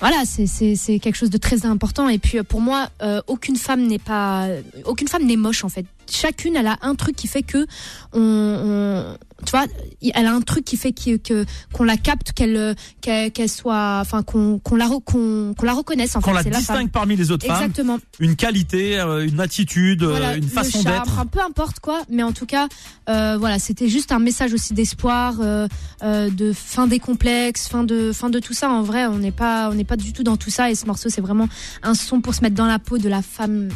voilà, 0.00 0.24
c'est- 0.26 0.46
c'est 0.48 0.74
c'est 0.74 0.98
quelque 0.98 1.14
chose 1.16 1.30
de 1.30 1.38
très 1.38 1.64
important. 1.64 2.08
Et 2.08 2.18
puis 2.18 2.38
euh, 2.38 2.42
pour 2.42 2.60
moi, 2.60 2.88
euh, 3.02 3.20
aucune 3.28 3.56
femme 3.56 3.86
n'est 3.86 4.00
pas, 4.00 4.48
aucune 4.84 5.06
femme 5.08 5.24
n'est 5.24 5.36
moche 5.36 5.62
en 5.64 5.68
fait. 5.68 5.86
Chacune, 6.12 6.56
elle 6.56 6.66
a 6.66 6.78
un 6.82 6.94
truc 6.94 7.16
qui 7.16 7.26
fait 7.26 7.42
que 7.42 7.66
on, 8.12 8.20
on- 8.20 9.16
tu 9.44 9.50
vois, 9.50 9.66
elle 10.14 10.26
a 10.26 10.32
un 10.32 10.40
truc 10.40 10.64
qui 10.64 10.76
fait 10.76 10.92
que 10.92 11.16
que- 11.16 11.44
qu'on 11.72 11.84
la 11.84 11.96
capte, 11.96 12.32
qu'elle 12.32 12.56
euh, 12.56 12.74
qu'elle 13.00 13.30
qu'elle 13.32 13.48
soit, 13.48 13.98
enfin 14.00 14.22
qu'on 14.22 14.58
qu'on 14.58 14.76
la 14.76 14.88
qu'on 15.04 15.54
qu'on 15.56 15.66
la 15.66 15.72
reconnaisse 15.74 16.12
Qu'on 16.22 16.32
la 16.32 16.42
distingue 16.42 16.90
parmi 16.90 17.16
les 17.16 17.30
autres 17.30 17.46
femmes, 17.46 17.56
Exactement. 17.62 17.98
une 18.20 18.36
qualité, 18.36 18.98
euh, 18.98 19.26
une 19.26 19.40
attitude, 19.40 20.02
euh, 20.02 20.10
Voilà, 20.10 20.36
une 20.36 20.48
façon 20.48 20.82
d'être. 20.82 21.02
enfin, 21.08 21.26
peu 21.26 21.40
importe 21.40 21.80
quoi, 21.80 22.02
mais 22.10 22.22
en 22.22 22.32
tout 22.32 22.46
cas, 22.46 22.68
euh, 23.08 23.36
voilà, 23.38 23.58
c'était 23.58 23.88
juste 23.88 24.12
un 24.12 24.18
message 24.18 24.52
aussi 24.52 24.74
d'espoir, 24.74 25.36
euh, 25.40 25.66
euh, 26.02 26.30
de 26.30 26.52
fin 26.52 26.86
des 26.86 26.98
complexes, 26.98 27.68
fin 27.68 27.84
de 27.84 28.12
fin 28.12 28.30
de 28.30 28.38
tout 28.38 28.52
ça. 28.54 28.70
En 28.70 28.82
vrai, 28.82 29.06
on 29.06 29.18
n'est 29.18 29.32
pas 29.32 29.70
on 29.70 29.74
n'est 29.74 29.84
pas 29.84 29.96
du 29.96 30.12
tout 30.12 30.22
dans 30.22 30.36
tout 30.36 30.50
ça. 30.50 30.70
Et 30.70 30.74
ce 30.74 30.86
morceau, 30.86 31.08
c'est 31.08 31.20
vraiment 31.20 31.48
un 31.82 31.94
son 31.94 32.20
pour 32.20 32.34
se 32.34 32.40
mettre 32.42 32.54
dans 32.56 32.66
la 32.66 32.78
peau 32.78 32.98
de 32.98 33.08
la 33.08 33.22
femme, 33.22 33.68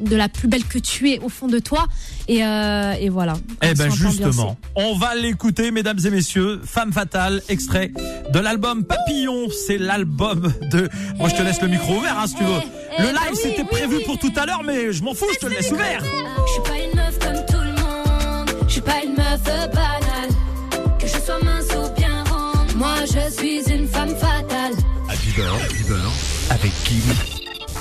de 0.00 0.16
la 0.16 0.28
plus 0.28 0.48
belle 0.48 0.64
que 0.64 0.78
tu 0.78 1.10
es 1.10 1.18
au 1.20 1.28
fond 1.28 1.48
de 1.48 1.58
toi. 1.58 1.86
Et, 2.28 2.38
et 2.38 3.08
voilà. 3.08 3.34
Eh 3.62 3.74
ben 3.74 3.90
justement, 3.90 4.56
on 4.76 4.96
va 4.98 5.09
l'écouter, 5.14 5.70
mesdames 5.70 5.98
et 6.04 6.10
messieurs. 6.10 6.60
Femme 6.64 6.92
fatale, 6.92 7.42
extrait 7.48 7.90
de 8.32 8.38
l'album 8.38 8.84
Papillon. 8.84 9.48
C'est 9.66 9.78
l'album 9.78 10.52
de. 10.70 10.88
Moi, 11.16 11.28
je 11.28 11.36
te 11.36 11.42
laisse 11.42 11.60
le 11.62 11.68
micro 11.68 11.96
ouvert, 11.98 12.18
hein, 12.18 12.26
si 12.26 12.34
tu 12.36 12.44
veux. 12.44 12.50
eh, 12.98 13.02
Le 13.02 13.06
bah 13.08 13.12
live, 13.12 13.30
oui, 13.32 13.38
c'était 13.42 13.64
prévu 13.64 14.00
pour 14.04 14.18
tout 14.18 14.32
à 14.36 14.46
l'heure, 14.46 14.62
mais 14.64 14.92
je 14.92 15.02
m'en 15.02 15.14
fous, 15.14 15.26
je 15.34 15.38
te 15.38 15.46
le 15.46 15.56
laisse 15.56 15.70
ouvert. 15.70 16.02
Je 16.02 16.52
suis 16.52 16.62
pas 16.62 16.78
une 16.78 16.96
meuf 16.96 17.18
comme 17.18 17.46
tout 17.46 17.62
le 17.62 17.72
monde. 17.82 18.50
Je 18.66 18.72
suis 18.72 18.80
pas 18.80 19.02
une 19.04 19.14
meuf 19.14 19.42
banale. 19.44 20.30
Que 20.98 21.06
je 21.06 21.18
sois 21.24 21.38
mince 21.42 21.66
ou 21.76 21.94
bien 21.98 22.24
ronde. 22.24 22.74
Moi, 22.76 22.94
je 23.06 23.32
suis 23.34 23.62
une 23.74 23.86
femme 23.88 24.14
fatale. 24.16 24.72
À 25.08 25.16
du 25.16 25.32
beurre, 25.32 26.12
avec 26.50 26.70
Kim 26.84 27.00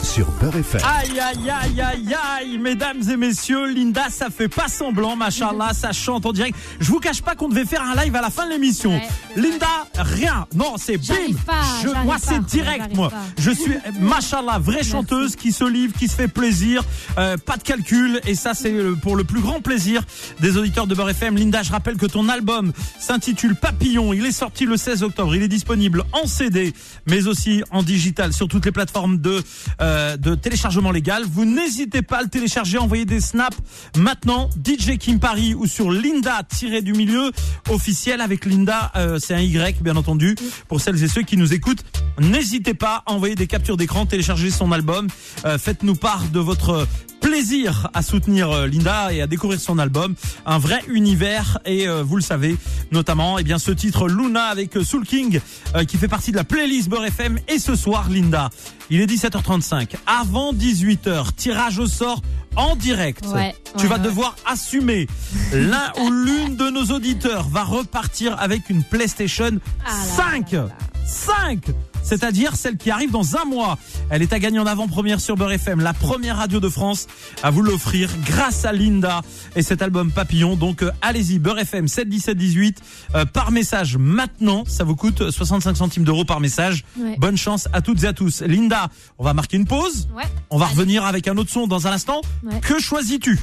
sur 0.09 0.25
Beurre 0.41 0.55
FM. 0.57 0.81
Aïe, 0.83 1.19
aïe, 1.19 1.49
aïe, 1.49 1.81
aïe, 1.81 2.15
aïe, 2.39 2.57
mesdames 2.57 2.97
et 3.09 3.15
messieurs, 3.15 3.67
Linda, 3.71 4.07
ça 4.09 4.29
fait 4.35 4.47
pas 4.47 4.67
semblant, 4.67 5.15
machallah, 5.15 5.73
ça 5.73 5.91
chante 5.91 6.25
en 6.25 6.31
direct. 6.33 6.57
Je 6.79 6.89
vous 6.89 6.99
cache 6.99 7.21
pas 7.21 7.35
qu'on 7.35 7.47
devait 7.47 7.65
faire 7.65 7.83
un 7.83 7.95
live 8.03 8.15
à 8.15 8.21
la 8.21 8.29
fin 8.31 8.45
de 8.47 8.51
l'émission. 8.51 8.91
Ouais, 8.91 9.07
Linda, 9.35 9.67
rien. 9.95 10.47
Non, 10.55 10.75
c'est 10.77 10.97
bim. 10.97 11.15
Pas, 11.45 11.53
Je- 11.83 12.05
moi, 12.05 12.15
c'est 12.21 12.43
direct, 12.45 12.95
moi. 12.95 13.09
pas. 13.11 13.17
Je 13.37 13.51
suis, 13.51 13.73
machallah, 13.99 14.57
vraie 14.57 14.83
chanteuse 14.83 15.35
qui 15.35 15.51
se 15.51 15.63
livre, 15.63 15.93
qui 15.97 16.07
se 16.07 16.15
fait 16.15 16.27
plaisir, 16.27 16.83
euh, 17.19 17.37
pas 17.37 17.57
de 17.57 17.63
calcul. 17.63 18.19
Et 18.25 18.33
ça, 18.35 18.53
c'est 18.55 18.73
pour 19.01 19.15
le 19.15 19.23
plus 19.23 19.41
grand 19.41 19.61
plaisir 19.61 20.01
des 20.39 20.57
auditeurs 20.57 20.87
de 20.87 20.95
Beurre 20.95 21.11
FM. 21.11 21.35
Linda, 21.37 21.61
je 21.61 21.71
rappelle 21.71 21.97
que 21.97 22.07
ton 22.07 22.29
album 22.29 22.73
s'intitule 22.99 23.55
Papillon. 23.55 24.11
Il 24.13 24.25
est 24.25 24.31
sorti 24.31 24.65
le 24.65 24.75
16 24.75 25.03
octobre. 25.03 25.35
Il 25.35 25.43
est 25.43 25.47
disponible 25.47 26.03
en 26.13 26.25
CD, 26.25 26.73
mais 27.05 27.27
aussi 27.27 27.63
en 27.71 27.83
digital 27.83 28.33
sur 28.33 28.47
toutes 28.47 28.65
les 28.65 28.71
plateformes 28.71 29.17
de, 29.19 29.43
euh, 29.81 30.08
de 30.17 30.35
téléchargement 30.35 30.91
légal. 30.91 31.23
Vous 31.29 31.45
n'hésitez 31.45 32.01
pas 32.01 32.17
à 32.17 32.21
le 32.21 32.29
télécharger, 32.29 32.77
envoyez 32.77 33.05
des 33.05 33.21
snaps 33.21 33.57
maintenant. 33.97 34.49
DJ 34.65 34.97
Kim 34.97 35.19
Paris 35.19 35.53
ou 35.53 35.67
sur 35.67 35.91
Linda 35.91 36.43
tiré 36.43 36.81
du 36.81 36.93
milieu 36.93 37.31
officiel 37.69 38.21
avec 38.21 38.45
Linda, 38.45 38.91
euh, 38.95 39.19
c'est 39.19 39.33
un 39.33 39.41
Y 39.41 39.81
bien 39.81 39.95
entendu. 39.95 40.35
Pour 40.67 40.81
celles 40.81 41.03
et 41.03 41.07
ceux 41.07 41.21
qui 41.21 41.37
nous 41.37 41.53
écoutent, 41.53 41.83
n'hésitez 42.19 42.73
pas 42.73 43.03
à 43.05 43.11
envoyer 43.11 43.35
des 43.35 43.47
captures 43.47 43.77
d'écran, 43.77 44.05
télécharger 44.05 44.51
son 44.51 44.71
album. 44.71 45.07
Euh, 45.45 45.57
Faites-nous 45.57 45.95
part 45.95 46.23
de 46.29 46.39
votre 46.39 46.87
plaisir 47.21 47.89
à 47.93 48.01
soutenir 48.01 48.49
euh, 48.51 48.67
Linda 48.67 49.13
et 49.13 49.21
à 49.21 49.27
découvrir 49.27 49.59
son 49.59 49.77
album, 49.79 50.15
un 50.45 50.57
vrai 50.57 50.81
univers 50.87 51.59
et 51.65 51.87
euh, 51.87 52.03
vous 52.03 52.15
le 52.15 52.21
savez 52.21 52.57
notamment 52.91 53.37
eh 53.39 53.43
bien 53.43 53.59
ce 53.59 53.71
titre 53.71 54.07
Luna 54.07 54.45
avec 54.45 54.75
euh, 54.77 54.83
Soul 54.83 55.05
King 55.05 55.39
euh, 55.75 55.83
qui 55.83 55.97
fait 55.97 56.07
partie 56.07 56.31
de 56.31 56.37
la 56.37 56.43
playlist 56.43 56.89
Beurre 56.89 57.05
FM 57.05 57.39
et 57.47 57.59
ce 57.59 57.75
soir 57.75 58.09
Linda, 58.09 58.49
il 58.89 59.01
est 59.01 59.05
17h35 59.05 59.89
avant 60.07 60.53
18h, 60.53 61.33
tirage 61.35 61.79
au 61.79 61.87
sort 61.87 62.21
en 62.55 62.75
direct. 62.75 63.25
Ouais, 63.27 63.55
tu 63.77 63.83
ouais, 63.83 63.87
vas 63.89 63.95
ouais. 63.97 64.01
devoir 64.01 64.35
assumer 64.45 65.07
l'un 65.53 65.91
ou 66.01 66.09
l'une 66.25 66.55
de 66.55 66.69
nos 66.69 66.85
auditeurs 66.95 67.47
va 67.47 67.63
repartir 67.63 68.35
avec 68.39 68.69
une 68.69 68.83
PlayStation 68.83 69.59
Ah 69.85 69.91
là 69.91 70.31
5. 70.41 70.51
là 70.51 70.61
là. 70.63 70.69
5 71.05 71.59
c'est-à-dire 72.03 72.55
celle 72.55 72.77
qui 72.77 72.91
arrive 72.91 73.11
dans 73.11 73.37
un 73.37 73.45
mois. 73.45 73.77
Elle 74.09 74.21
est 74.21 74.33
à 74.33 74.39
gagner 74.39 74.59
en 74.59 74.65
avant-première 74.65 75.19
sur 75.21 75.35
Beurre 75.35 75.53
FM, 75.53 75.79
la 75.81 75.93
première 75.93 76.37
radio 76.37 76.59
de 76.59 76.69
France 76.69 77.07
à 77.43 77.51
vous 77.51 77.61
l'offrir 77.61 78.09
grâce 78.25 78.65
à 78.65 78.71
Linda 78.71 79.21
et 79.55 79.61
cet 79.61 79.81
album 79.81 80.11
Papillon. 80.11 80.55
Donc 80.55 80.83
euh, 80.83 80.91
allez-y, 81.01 81.39
Beurre 81.39 81.59
FM 81.59 81.87
7 81.87 82.09
17 82.09 82.37
18 82.37 82.81
euh, 83.15 83.25
par 83.25 83.51
message 83.51 83.97
maintenant. 83.97 84.63
Ça 84.67 84.83
vous 84.83 84.95
coûte 84.95 85.29
65 85.31 85.75
centimes 85.77 86.03
d'euros 86.03 86.25
par 86.25 86.39
message. 86.39 86.83
Ouais. 86.97 87.15
Bonne 87.17 87.37
chance 87.37 87.67
à 87.73 87.81
toutes 87.81 88.03
et 88.03 88.07
à 88.07 88.13
tous. 88.13 88.41
Linda, 88.41 88.89
on 89.17 89.23
va 89.23 89.33
marquer 89.33 89.57
une 89.57 89.65
pause. 89.65 90.07
Ouais. 90.15 90.23
On 90.49 90.57
va 90.57 90.65
Allez. 90.65 90.75
revenir 90.75 91.05
avec 91.05 91.27
un 91.27 91.37
autre 91.37 91.51
son 91.51 91.67
dans 91.67 91.87
un 91.87 91.91
instant. 91.91 92.21
Ouais. 92.43 92.59
Que 92.61 92.79
choisis-tu? 92.79 93.39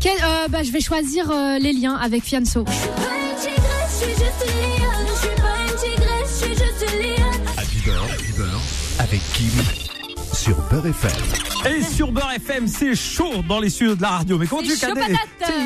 Quel- 0.00 0.12
euh, 0.22 0.48
bah, 0.48 0.62
je 0.62 0.70
vais 0.72 0.80
choisir 0.80 1.30
euh, 1.30 1.58
les 1.58 1.72
liens 1.72 1.96
avec 1.96 2.22
Fianso. 2.24 2.64
Pas 2.64 2.72
une 2.72 4.85
avec 9.08 9.20
Kim 9.34 9.50
sur 10.32 10.56
Beurre 10.70 10.86
FM. 10.86 11.10
Et 11.70 11.82
sur 11.82 12.12
Beurre 12.12 12.32
FM, 12.36 12.66
c'est 12.68 12.94
chaud 12.94 13.42
dans 13.48 13.58
les 13.60 13.70
studios 13.70 13.94
de 13.94 14.02
la 14.02 14.08
radio. 14.10 14.38
Mais 14.38 14.46
conduis 14.46 14.70
C'est 14.70 14.80
qu'à 14.80 14.88
chaud 14.88 14.94
des- 14.94 15.14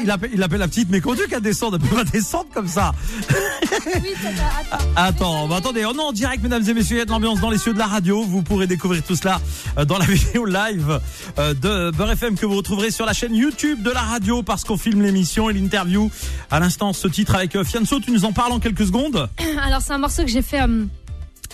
il 0.05 0.11
appelle, 0.11 0.31
il 0.35 0.43
appelle 0.43 0.59
la 0.61 0.69
petite, 0.69 0.89
mais 0.91 1.01
conduis 1.01 1.27
qu'à 1.29 1.41
descendre. 1.41 1.79
Elle 1.83 1.89
peut 1.89 1.97
pas 1.97 2.05
descendre 2.05 2.47
comme 2.53 2.69
ça. 2.69 2.93
Oui, 3.31 4.11
ça 4.23 4.31
va, 4.31 4.77
attends. 4.77 4.85
Attends, 4.97 5.49
bah 5.49 5.57
attendez, 5.57 5.85
on 5.87 5.95
est 5.95 5.99
en 6.01 6.13
direct, 6.13 6.43
mesdames 6.43 6.63
et 6.69 6.75
messieurs, 6.75 6.97
il 6.97 6.99
y 6.99 7.03
a 7.03 7.05
de 7.05 7.11
l'ambiance 7.11 7.41
dans 7.41 7.51
les 7.51 7.59
cieux 7.59 7.73
de 7.73 7.79
la 7.79 7.87
radio. 7.87 8.23
Vous 8.23 8.43
pourrez 8.43 8.67
découvrir 8.67 9.03
tout 9.03 9.17
cela 9.17 9.41
euh, 9.79 9.85
dans 9.85 9.99
la 9.99 10.05
vidéo 10.07 10.45
live 10.45 11.01
euh, 11.39 11.55
de 11.55 11.91
Beurre 11.97 12.13
FM 12.13 12.37
que 12.37 12.47
vous 12.47 12.57
retrouverez 12.57 12.91
sur 12.91 13.07
la 13.07 13.13
chaîne 13.13 13.35
YouTube 13.35 13.83
de 13.83 13.91
la 13.91 14.03
radio 14.03 14.43
parce 14.43 14.65
qu'on 14.65 14.77
filme 14.77 15.03
l'émission 15.03 15.49
et 15.51 15.53
l'interview. 15.55 16.11
À 16.51 16.61
l'instant, 16.61 16.93
ce 16.93 17.09
titre 17.09 17.35
avec 17.35 17.57
euh, 17.57 17.65
Fianso, 17.65 18.01
tu 18.01 18.11
nous 18.13 18.25
en 18.25 18.33
parles 18.33 18.53
en 18.53 18.61
quelques 18.61 18.87
secondes 18.87 19.29
Alors 19.65 19.81
c'est 19.83 19.93
un 19.93 19.99
morceau 19.99 20.23
que 20.25 20.31
j'ai 20.31 20.43
fait 20.43 20.61
euh, 20.63 20.85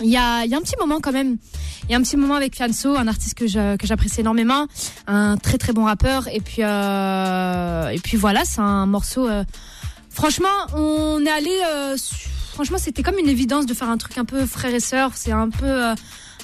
il 0.02 0.10
y, 0.10 0.16
a, 0.18 0.44
il 0.44 0.50
y 0.50 0.54
a 0.54 0.58
un 0.58 0.60
petit 0.60 0.76
moment 0.78 0.98
quand 1.00 1.12
même. 1.12 1.38
Il 1.88 1.92
y 1.92 1.94
a 1.94 1.98
un 1.98 2.02
petit 2.02 2.16
moment 2.16 2.34
avec 2.34 2.56
Fianso, 2.56 2.96
un 2.96 3.06
artiste 3.06 3.34
que 3.34 3.46
j'apprécie 3.46 4.20
énormément, 4.20 4.66
un 5.06 5.36
très 5.36 5.56
très 5.56 5.72
bon 5.72 5.84
rappeur. 5.84 6.26
Et 6.32 6.40
puis 6.40 6.62
euh, 6.62 7.88
et 7.90 7.98
puis 8.00 8.16
voilà, 8.16 8.44
c'est 8.44 8.60
un 8.60 8.86
morceau. 8.86 9.28
euh, 9.28 9.44
franchement, 10.10 10.48
on 10.74 11.24
est 11.24 11.30
allé. 11.30 11.56
euh, 11.72 11.96
franchement, 12.52 12.78
c'était 12.78 13.04
comme 13.04 13.18
une 13.18 13.28
évidence 13.28 13.66
de 13.66 13.74
faire 13.74 13.88
un 13.88 13.98
truc 13.98 14.18
un 14.18 14.24
peu 14.24 14.46
frère 14.46 14.74
et 14.74 14.80
sœur. 14.80 15.12
C'est 15.14 15.30
un 15.32 15.48
peu 15.48 15.64
euh, 15.64 15.94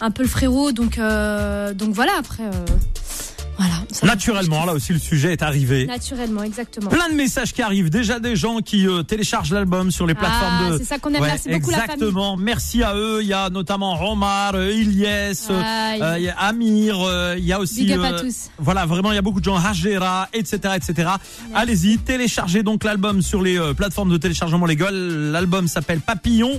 un 0.01 0.11
peu 0.13 0.23
le 0.23 0.29
frérot. 0.29 0.71
Donc 0.71 0.99
donc 0.99 1.93
voilà. 1.93 2.13
Après 2.19 2.45
voilà. 3.59 3.75
Ça- 3.93 4.07
Naturellement, 4.07 4.65
là 4.65 4.73
aussi, 4.75 4.93
le 4.93 4.99
sujet 4.99 5.33
est 5.33 5.43
arrivé. 5.43 5.87
Naturellement, 5.87 6.43
exactement. 6.43 6.91
Plein 6.91 7.09
de 7.09 7.15
messages 7.15 7.53
qui 7.53 7.63
arrivent. 7.63 7.91
Déjà 7.91 8.19
des 8.21 8.37
gens 8.37 8.59
qui 8.59 8.87
euh, 8.87 9.03
téléchargent 9.03 9.53
l'album 9.53 9.91
sur 9.91 10.07
les 10.07 10.15
plateformes 10.15 10.59
Ah, 10.67 10.71
de. 10.73 10.79
c'est 10.79 10.85
ça 10.85 10.99
qu'on 10.99 11.13
aime. 11.15 11.23
Ouais, 11.23 11.29
Merci 11.29 11.49
beaucoup 11.51 11.71
la 11.71 11.77
famille. 11.79 11.93
exactement. 11.95 12.37
Merci 12.37 12.83
à 12.83 12.95
eux. 12.95 13.19
Il 13.23 13.29
y 13.29 13.33
a 13.33 13.51
notamment 13.51 13.95
Romar, 13.97 14.53
euh, 14.55 14.71
Ilyes, 14.73 15.07
Aïe. 15.07 16.01
euh, 16.03 16.19
il 16.19 16.25
y 16.25 16.29
a 16.29 16.39
Amir. 16.39 16.97
euh, 17.01 17.35
Il 17.39 17.45
y 17.45 17.53
a 17.53 17.59
aussi. 17.61 17.85
Big 17.85 17.93
up 17.93 18.05
à 18.05 18.13
tous. 18.21 18.51
Voilà, 18.59 18.87
vraiment, 18.87 19.13
il 19.13 19.15
y 19.15 19.19
a 19.19 19.23
beaucoup 19.23 19.41
de 19.41 19.45
gens. 19.45 19.57
Hajera, 19.57 20.29
etc., 20.33 20.75
etc. 20.77 21.11
Allez-y, 21.55 21.99
téléchargez 21.99 22.63
donc 22.63 22.85
l'album 22.85 23.23
sur 23.23 23.43
les 23.43 23.59
plateformes 23.77 24.11
de 24.11 24.17
téléchargement 24.17 24.67
légal. 24.67 24.95
L'album 25.33 25.69
s'appelle 25.69 26.01
Papillon 26.01 26.51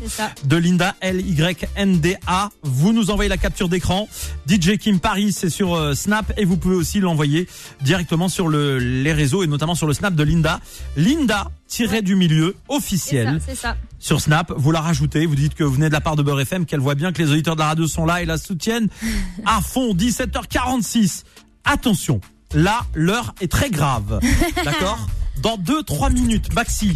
de 0.45 0.55
Linda 0.57 0.95
L 1.01 1.19
Y 1.21 1.67
N 1.75 1.99
D 1.99 2.15
A. 2.27 2.49
Vous 2.63 2.93
nous 2.93 3.09
envoyez 3.11 3.29
la 3.29 3.37
capture 3.37 3.69
d'écran. 3.69 4.07
DJ 4.47 4.77
Kim 4.77 4.99
Paris, 4.99 5.31
c'est 5.31 5.49
sur 5.49 5.95
Snap 5.95 6.31
et 6.37 6.45
vous 6.45 6.57
pouvez 6.57 6.75
aussi 6.75 6.99
l'envoyer 6.99 7.22
directement 7.81 8.29
sur 8.29 8.47
le, 8.47 8.77
les 8.77 9.13
réseaux 9.13 9.43
et 9.43 9.47
notamment 9.47 9.75
sur 9.75 9.87
le 9.87 9.93
Snap 9.93 10.15
de 10.15 10.23
Linda. 10.23 10.59
Linda 10.95 11.49
tiré 11.67 12.01
du 12.01 12.15
milieu 12.15 12.55
ça, 12.69 12.75
officiel 12.75 13.41
c'est 13.45 13.55
ça. 13.55 13.75
sur 13.99 14.21
Snap. 14.21 14.51
Vous 14.55 14.71
la 14.71 14.81
rajoutez, 14.81 15.25
vous 15.25 15.35
dites 15.35 15.55
que 15.55 15.63
vous 15.63 15.73
venez 15.73 15.87
de 15.87 15.93
la 15.93 16.01
part 16.01 16.15
de 16.15 16.23
Beurre 16.23 16.41
FM, 16.41 16.65
qu'elle 16.65 16.79
voit 16.79 16.95
bien 16.95 17.11
que 17.11 17.21
les 17.21 17.31
auditeurs 17.31 17.55
de 17.55 17.61
la 17.61 17.67
radio 17.67 17.87
sont 17.87 18.05
là 18.05 18.21
et 18.21 18.25
la 18.25 18.37
soutiennent 18.37 18.89
à 19.45 19.61
fond. 19.61 19.93
17h46. 19.93 21.23
Attention, 21.65 22.19
là 22.53 22.81
l'heure 22.93 23.33
est 23.41 23.51
très 23.51 23.69
grave. 23.69 24.19
D'accord? 24.65 24.99
Dans 25.43 25.57
2-3 25.57 26.13
minutes 26.13 26.53
maxi. 26.53 26.95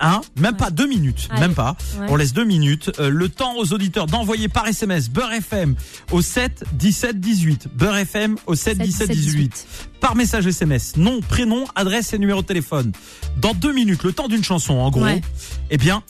Hein? 0.00 0.20
Même 0.36 0.56
pas 0.56 0.70
deux 0.70 0.88
minutes, 0.88 1.28
Allez. 1.30 1.40
même 1.40 1.54
pas. 1.54 1.76
Ouais. 2.00 2.06
On 2.10 2.16
laisse 2.16 2.32
deux 2.32 2.44
minutes. 2.44 2.90
Euh, 2.98 3.08
le 3.08 3.28
temps 3.28 3.54
aux 3.56 3.72
auditeurs 3.72 4.06
d'envoyer 4.06 4.48
par 4.48 4.66
SMS 4.66 5.08
Beurre 5.08 5.32
FM 5.32 5.76
au 6.10 6.20
7 6.20 6.64
17 6.72 7.20
18. 7.20 7.68
Beurre 7.74 7.96
FM 7.98 8.36
au 8.46 8.56
7 8.56 8.78
17 8.78 9.10
18. 9.10 9.66
Par 10.00 10.16
message 10.16 10.48
SMS. 10.48 10.96
Nom, 10.96 11.20
prénom, 11.20 11.64
adresse 11.76 12.12
et 12.12 12.18
numéro 12.18 12.42
de 12.42 12.46
téléphone. 12.46 12.90
Dans 13.38 13.54
deux 13.54 13.72
minutes, 13.72 14.02
le 14.02 14.12
temps 14.12 14.26
d'une 14.26 14.44
chanson 14.44 14.74
en 14.74 14.90
gros. 14.90 15.04
Ouais. 15.04 15.22
Eh 15.70 15.78
bien, 15.78 16.02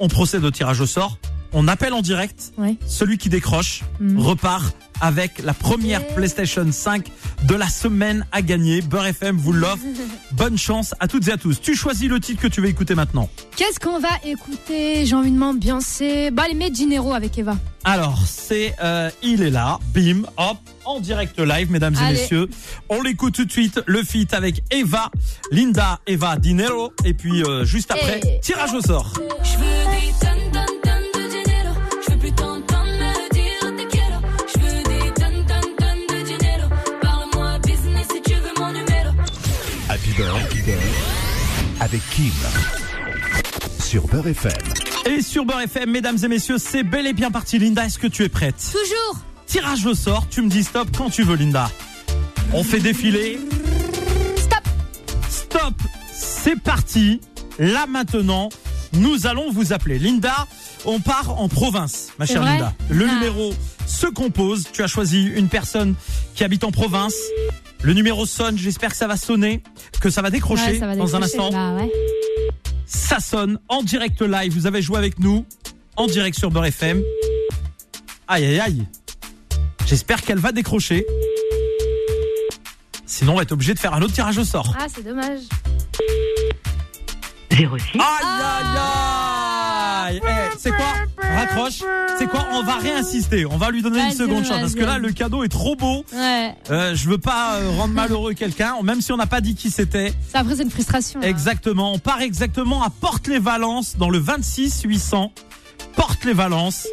on 0.00 0.08
procède 0.08 0.44
au 0.44 0.50
tirage 0.50 0.80
au 0.80 0.86
sort. 0.86 1.16
On 1.52 1.66
appelle 1.68 1.92
en 1.92 2.02
direct. 2.02 2.52
Ouais. 2.58 2.76
Celui 2.86 3.18
qui 3.18 3.28
décroche 3.28 3.82
Mhm. 4.00 4.18
repart 4.20 4.74
avec 5.02 5.42
la 5.42 5.54
première 5.54 6.00
Yeah. 6.00 6.12
PlayStation 6.12 6.66
5 6.70 7.06
de 7.44 7.54
la 7.54 7.68
semaine 7.70 8.26
à 8.32 8.42
gagner. 8.42 8.82
Beurre 8.82 9.06
FM 9.06 9.36
vous 9.38 9.52
l'offre. 9.54 9.82
Bonne 10.32 10.58
chance 10.58 10.94
à 11.00 11.08
toutes 11.08 11.26
et 11.28 11.32
à 11.32 11.36
tous. 11.38 11.58
Tu 11.60 11.74
choisis 11.74 12.06
le 12.08 12.20
titre 12.20 12.42
que 12.42 12.46
tu 12.48 12.60
veux 12.60 12.68
écouter 12.68 12.94
maintenant. 12.94 13.28
Qu'est-ce 13.56 13.80
qu'on 13.80 13.98
va 13.98 14.10
écouter? 14.24 15.06
J'ai 15.06 15.14
envie 15.14 15.30
de 15.30 15.38
m'ambiancer. 15.38 16.30
Bah, 16.30 16.44
les 16.48 16.54
Made 16.54 16.72
Dinero 16.72 17.14
avec 17.14 17.38
Eva. 17.38 17.56
Alors, 17.84 18.18
c'est 18.26 18.74
euh, 18.82 19.10
Il 19.22 19.40
est 19.42 19.48
là, 19.50 19.78
bim, 19.94 20.22
hop, 20.36 20.58
en 20.84 21.00
direct 21.00 21.38
live, 21.40 21.70
mesdames 21.70 21.94
et 21.94 22.12
messieurs. 22.12 22.48
On 22.90 23.00
l'écoute 23.00 23.34
tout 23.34 23.46
de 23.46 23.52
suite, 23.52 23.80
le 23.86 24.02
feat 24.02 24.34
avec 24.34 24.62
Eva, 24.70 25.10
Linda, 25.50 25.98
Eva 26.06 26.36
Dinero. 26.36 26.92
Et 27.06 27.14
puis, 27.14 27.42
euh, 27.42 27.64
juste 27.64 27.90
après, 27.90 28.20
Hey. 28.22 28.40
tirage 28.42 28.74
au 28.74 28.82
sort. 28.82 29.14
Je 29.42 29.56
veux 29.56 29.89
avec 41.90 42.08
Kim 42.10 42.30
sur 43.80 44.06
Beurre 44.06 44.28
FM. 44.28 44.52
Et 45.06 45.22
sur 45.22 45.44
Beurre 45.44 45.62
FM, 45.62 45.90
mesdames 45.90 46.18
et 46.22 46.28
messieurs, 46.28 46.58
c'est 46.58 46.84
bel 46.84 47.04
et 47.08 47.12
bien 47.12 47.32
parti. 47.32 47.58
Linda, 47.58 47.84
est-ce 47.84 47.98
que 47.98 48.06
tu 48.06 48.22
es 48.22 48.28
prête? 48.28 48.54
Toujours 48.70 49.18
Tirage 49.46 49.84
au 49.86 49.94
sort, 49.94 50.28
tu 50.30 50.40
me 50.42 50.48
dis 50.48 50.62
stop 50.62 50.88
quand 50.96 51.10
tu 51.10 51.24
veux, 51.24 51.34
Linda. 51.34 51.68
On 52.52 52.62
fait 52.62 52.78
défiler. 52.78 53.40
Stop 54.36 54.62
Stop 55.28 55.74
C'est 56.12 56.60
parti. 56.60 57.20
Là 57.58 57.86
maintenant, 57.88 58.50
nous 58.92 59.26
allons 59.26 59.50
vous 59.50 59.72
appeler. 59.72 59.98
Linda, 59.98 60.46
on 60.84 61.00
part 61.00 61.40
en 61.40 61.48
province, 61.48 62.10
ma 62.20 62.26
chère 62.26 62.44
Linda. 62.44 62.72
Le 62.88 63.06
Ah. 63.08 63.14
numéro 63.14 63.52
se 63.88 64.06
compose. 64.06 64.68
Tu 64.72 64.82
as 64.84 64.86
choisi 64.86 65.24
une 65.24 65.48
personne 65.48 65.96
qui 66.36 66.44
habite 66.44 66.62
en 66.62 66.70
province. 66.70 67.14
Le 67.82 67.94
numéro 67.94 68.26
sonne, 68.26 68.58
j'espère 68.58 68.90
que 68.90 68.96
ça 68.96 69.06
va 69.06 69.16
sonner, 69.16 69.62
que 70.00 70.10
ça 70.10 70.20
va 70.22 70.30
décrocher 70.30 70.72
Ouais, 70.72 70.78
ça 70.78 70.86
va 70.86 70.96
dans 70.96 71.16
un 71.16 71.22
instant. 71.22 71.50
Bah 71.50 71.72
ouais. 71.74 71.90
Ça 72.86 73.20
sonne 73.20 73.58
en 73.68 73.82
direct 73.82 74.20
live. 74.20 74.52
Vous 74.52 74.66
avez 74.66 74.82
joué 74.82 74.98
avec 74.98 75.18
nous 75.18 75.46
en 75.96 76.06
direct 76.06 76.38
sur 76.38 76.50
Beurre 76.50 76.66
FM. 76.66 77.02
Aïe 78.28 78.44
aïe 78.44 78.60
aïe. 78.60 78.86
J'espère 79.86 80.22
qu'elle 80.22 80.38
va 80.38 80.52
décrocher. 80.52 81.06
Sinon, 83.06 83.32
on 83.32 83.36
va 83.36 83.42
être 83.42 83.52
obligé 83.52 83.74
de 83.74 83.78
faire 83.78 83.94
un 83.94 84.02
autre 84.02 84.12
tirage 84.12 84.38
au 84.38 84.44
sort. 84.44 84.74
Ah, 84.78 84.86
c'est 84.94 85.04
dommage. 85.04 85.40
06 87.50 87.58
Aïe, 87.58 87.68
aïe, 87.94 87.98
aïe 87.98 89.39
C'est 90.58 90.70
quoi 90.70 90.92
Raccroche. 91.22 91.80
C'est 92.18 92.26
quoi 92.26 92.46
On 92.52 92.62
va 92.62 92.76
réinsister. 92.76 93.46
On 93.46 93.56
va 93.56 93.70
lui 93.70 93.82
donner 93.82 94.00
une 94.00 94.12
seconde 94.12 94.44
chance 94.44 94.60
parce 94.60 94.74
que 94.74 94.84
là, 94.84 94.98
le 94.98 95.12
cadeau 95.12 95.42
est 95.44 95.48
trop 95.48 95.76
beau. 95.76 96.04
Ouais. 96.12 96.54
Euh, 96.70 96.94
je 96.94 97.08
veux 97.08 97.18
pas 97.18 97.56
euh, 97.56 97.70
rendre 97.70 97.94
malheureux 97.94 98.34
quelqu'un, 98.34 98.74
même 98.82 99.00
si 99.00 99.12
on 99.12 99.16
n'a 99.16 99.26
pas 99.26 99.40
dit 99.40 99.54
qui 99.54 99.70
c'était. 99.70 100.12
Ça, 100.32 100.40
après, 100.40 100.56
c'est 100.56 100.62
une 100.64 100.70
frustration. 100.70 101.20
hein. 101.22 101.26
Exactement. 101.26 101.92
On 101.94 101.98
part 101.98 102.20
exactement 102.20 102.82
à 102.82 102.90
Porte-les-Valences 102.90 103.96
dans 103.96 104.10
le 104.10 104.18
26 104.18 104.82
800. 104.84 105.32
Porte-les-Valences. 105.96 106.86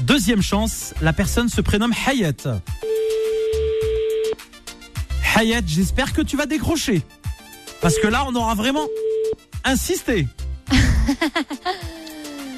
Deuxième 0.00 0.42
chance, 0.42 0.94
la 1.02 1.12
personne 1.12 1.48
se 1.48 1.60
prénomme 1.60 1.92
Hayat. 2.06 2.32
Hayat, 5.36 5.60
j'espère 5.66 6.12
que 6.12 6.22
tu 6.22 6.36
vas 6.36 6.46
décrocher. 6.46 7.02
Parce 7.80 7.98
que 7.98 8.06
là, 8.06 8.24
on 8.28 8.34
aura 8.34 8.54
vraiment 8.54 8.86
insisté. 9.64 10.28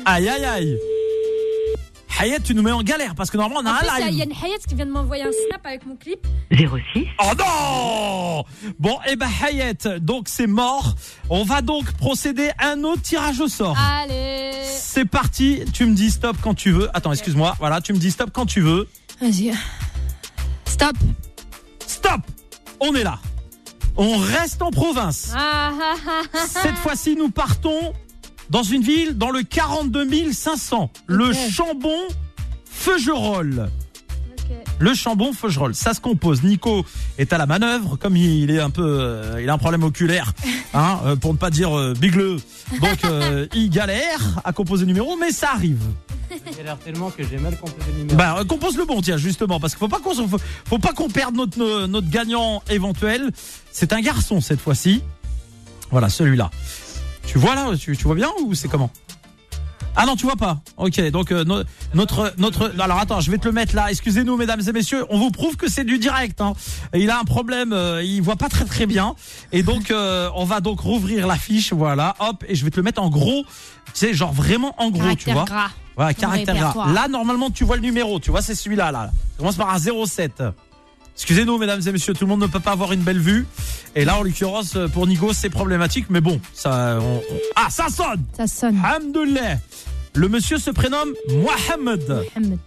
aïe, 0.04 0.28
aïe, 0.28 0.44
aïe. 0.44 0.78
Hayat, 2.20 2.40
tu 2.40 2.54
nous 2.54 2.62
mets 2.62 2.70
en 2.70 2.82
galère 2.82 3.14
parce 3.16 3.30
que 3.30 3.36
normalement, 3.36 3.68
on 3.68 3.72
a 3.72 3.74
En 3.74 3.78
plus, 3.78 3.86
il 3.86 3.98
y 3.98 4.02
a 4.02 4.06
un 4.06 4.08
live. 4.10 4.18
Yann 4.18 4.32
Hayat 4.44 4.58
qui 4.68 4.74
vient 4.76 4.86
de 4.86 4.92
m'envoyer 4.92 5.24
un 5.24 5.32
snap 5.48 5.66
avec 5.66 5.84
mon 5.84 5.96
clip. 5.96 6.24
06 6.52 7.06
Oh 7.18 7.32
non 7.36 8.44
Bon, 8.78 8.98
eh 9.08 9.16
ben 9.16 9.28
Hayat, 9.42 9.98
donc 9.98 10.28
c'est 10.28 10.46
mort. 10.46 10.94
On 11.28 11.42
va 11.42 11.60
donc 11.60 11.92
procéder 11.94 12.50
à 12.58 12.68
un 12.70 12.84
autre 12.84 13.02
tirage 13.02 13.40
au 13.40 13.48
sort. 13.48 13.76
Allez. 13.78 14.52
C'est 14.64 15.06
parti, 15.06 15.62
tu 15.72 15.86
me 15.86 15.94
dis 15.94 16.10
stop 16.10 16.36
quand 16.40 16.54
tu 16.54 16.70
veux. 16.70 16.88
Attends, 16.94 17.12
excuse-moi. 17.12 17.56
Voilà, 17.58 17.80
tu 17.80 17.92
me 17.92 17.98
dis 17.98 18.12
stop 18.12 18.30
quand 18.32 18.46
tu 18.46 18.60
veux. 18.60 18.88
Vas-y. 19.20 19.52
Stop. 20.66 20.96
Stop 21.86 22.20
On 22.80 22.94
est 22.94 23.04
là. 23.04 23.18
On 23.96 24.18
reste 24.18 24.62
en 24.62 24.70
province. 24.70 25.32
Ah, 25.36 25.72
ah, 25.80 25.94
ah, 26.06 26.38
Cette 26.46 26.76
fois-ci, 26.76 27.16
nous 27.16 27.30
partons 27.30 27.92
dans 28.50 28.62
une 28.62 28.82
ville 28.82 29.16
dans 29.16 29.30
le 29.30 29.42
42 29.42 30.32
500. 30.32 30.90
Le. 31.06 31.32
Chambon 31.32 31.98
Feugerolles. 32.70 33.68
Le 34.80 34.92
Chambon 34.92 35.32
Feugerolles. 35.32 35.74
Ça 35.74 35.94
se 35.94 36.00
compose. 36.00 36.42
Nico 36.42 36.84
est 37.16 37.32
à 37.32 37.38
la 37.38 37.46
manœuvre, 37.46 37.96
comme 37.96 38.16
il 38.16 38.50
est 38.50 38.60
un 38.60 38.70
peu, 38.70 38.82
euh, 38.84 39.40
il 39.42 39.48
a 39.48 39.52
un 39.54 39.58
problème 39.58 39.84
oculaire, 39.84 40.32
hein, 40.74 40.98
euh, 41.04 41.16
pour 41.16 41.32
ne 41.32 41.38
pas 41.38 41.50
dire 41.50 41.76
euh, 41.76 41.94
bigleux. 41.94 42.36
Donc 42.80 43.04
euh, 43.04 43.46
il 43.54 43.70
galère 43.70 44.20
à 44.44 44.52
composer 44.52 44.82
le 44.82 44.88
numéro, 44.88 45.16
mais 45.16 45.30
ça 45.30 45.50
arrive. 45.52 45.80
J'ai 46.56 46.64
l'air 46.64 46.76
tellement 46.78 47.10
que 47.10 47.22
j'ai 47.22 47.38
mal 47.38 47.56
composé 47.56 47.86
le 47.92 47.98
numéro. 48.00 48.16
Bah, 48.16 48.42
compose 48.48 48.76
le 48.76 48.84
bon, 48.84 49.00
tiens, 49.00 49.16
justement, 49.16 49.60
parce 49.60 49.74
qu'il 49.74 49.78
faut 49.78 49.88
pas 49.88 50.00
qu'on, 50.00 50.26
faut, 50.28 50.38
faut 50.64 50.78
pas 50.78 50.92
qu'on 50.92 51.08
perde 51.08 51.36
notre, 51.36 51.56
no- 51.56 51.86
notre 51.86 52.10
gagnant 52.10 52.60
éventuel. 52.68 53.30
C'est 53.70 53.92
un 53.92 54.00
garçon 54.00 54.40
cette 54.40 54.60
fois-ci. 54.60 55.02
Voilà, 55.92 56.08
celui-là. 56.08 56.50
Tu 57.26 57.38
vois 57.38 57.54
là, 57.54 57.70
tu, 57.78 57.96
tu 57.96 58.04
vois 58.04 58.14
bien 58.14 58.30
ou 58.44 58.54
c'est 58.54 58.68
comment? 58.68 58.90
Ah 59.96 60.06
non, 60.06 60.16
tu 60.16 60.24
vois 60.24 60.34
pas. 60.36 60.58
Ok, 60.76 61.00
donc 61.10 61.30
euh, 61.30 61.44
no- 61.44 61.62
notre 61.94 62.34
notre. 62.36 62.72
Alors 62.80 62.98
attends, 62.98 63.20
je 63.20 63.30
vais 63.30 63.38
te 63.38 63.46
le 63.46 63.52
mettre 63.52 63.76
là. 63.76 63.90
Excusez-nous, 63.90 64.36
mesdames 64.36 64.60
et 64.66 64.72
messieurs, 64.72 65.04
on 65.08 65.18
vous 65.18 65.30
prouve 65.30 65.56
que 65.56 65.68
c'est 65.70 65.84
du 65.84 65.98
direct. 65.98 66.40
Hein. 66.40 66.54
Il 66.94 67.10
a 67.10 67.18
un 67.20 67.24
problème, 67.24 67.72
euh, 67.72 68.02
il 68.02 68.20
voit 68.20 68.34
pas 68.34 68.48
très 68.48 68.64
très 68.64 68.86
bien, 68.86 69.14
et 69.52 69.62
donc 69.62 69.92
euh, 69.92 70.28
on 70.34 70.44
va 70.44 70.60
donc 70.60 70.80
rouvrir 70.80 71.28
la 71.28 71.36
fiche, 71.36 71.72
voilà, 71.72 72.16
hop, 72.18 72.44
et 72.48 72.56
je 72.56 72.64
vais 72.64 72.70
te 72.72 72.76
le 72.76 72.82
mettre 72.82 73.00
en 73.00 73.08
gros. 73.08 73.44
Tu 73.86 73.92
sais, 73.94 74.14
genre 74.14 74.32
vraiment 74.32 74.74
en 74.78 74.90
gros, 74.90 75.02
tu 75.16 75.30
vois. 75.32 75.44
gras. 75.44 75.68
Voilà, 75.96 76.12
caractère 76.12 76.54
gras. 76.72 76.72
Là, 76.92 77.06
normalement, 77.06 77.50
tu 77.52 77.62
vois 77.62 77.76
le 77.76 77.82
numéro. 77.82 78.18
Tu 78.18 78.32
vois, 78.32 78.42
c'est 78.42 78.56
celui-là. 78.56 78.90
Là. 78.90 79.12
Ça 79.12 79.38
commence 79.38 79.54
par 79.56 79.70
un 79.72 79.78
07. 79.78 80.42
Excusez-nous, 81.16 81.58
mesdames 81.58 81.80
et 81.86 81.92
messieurs, 81.92 82.12
tout 82.12 82.24
le 82.24 82.28
monde 82.28 82.40
ne 82.42 82.46
peut 82.46 82.60
pas 82.60 82.72
avoir 82.72 82.92
une 82.92 83.02
belle 83.02 83.20
vue. 83.20 83.46
Et 83.94 84.04
là, 84.04 84.18
en 84.18 84.22
l'occurrence, 84.22 84.76
pour 84.92 85.06
Nigo, 85.06 85.32
c'est 85.32 85.48
problématique. 85.50 86.06
Mais 86.10 86.20
bon, 86.20 86.40
ça. 86.52 86.98
on- 87.00 87.16
on- 87.18 87.22
Ah, 87.54 87.68
ça 87.70 87.88
sonne 87.88 88.24
Ça 88.36 88.46
sonne. 88.46 88.80
Alhamdoulilah. 88.84 89.56
Le 90.14 90.28
monsieur 90.28 90.58
se 90.58 90.70
prénomme 90.70 91.12
Mohamed. 91.30 92.08
Mohamed. 92.34 92.58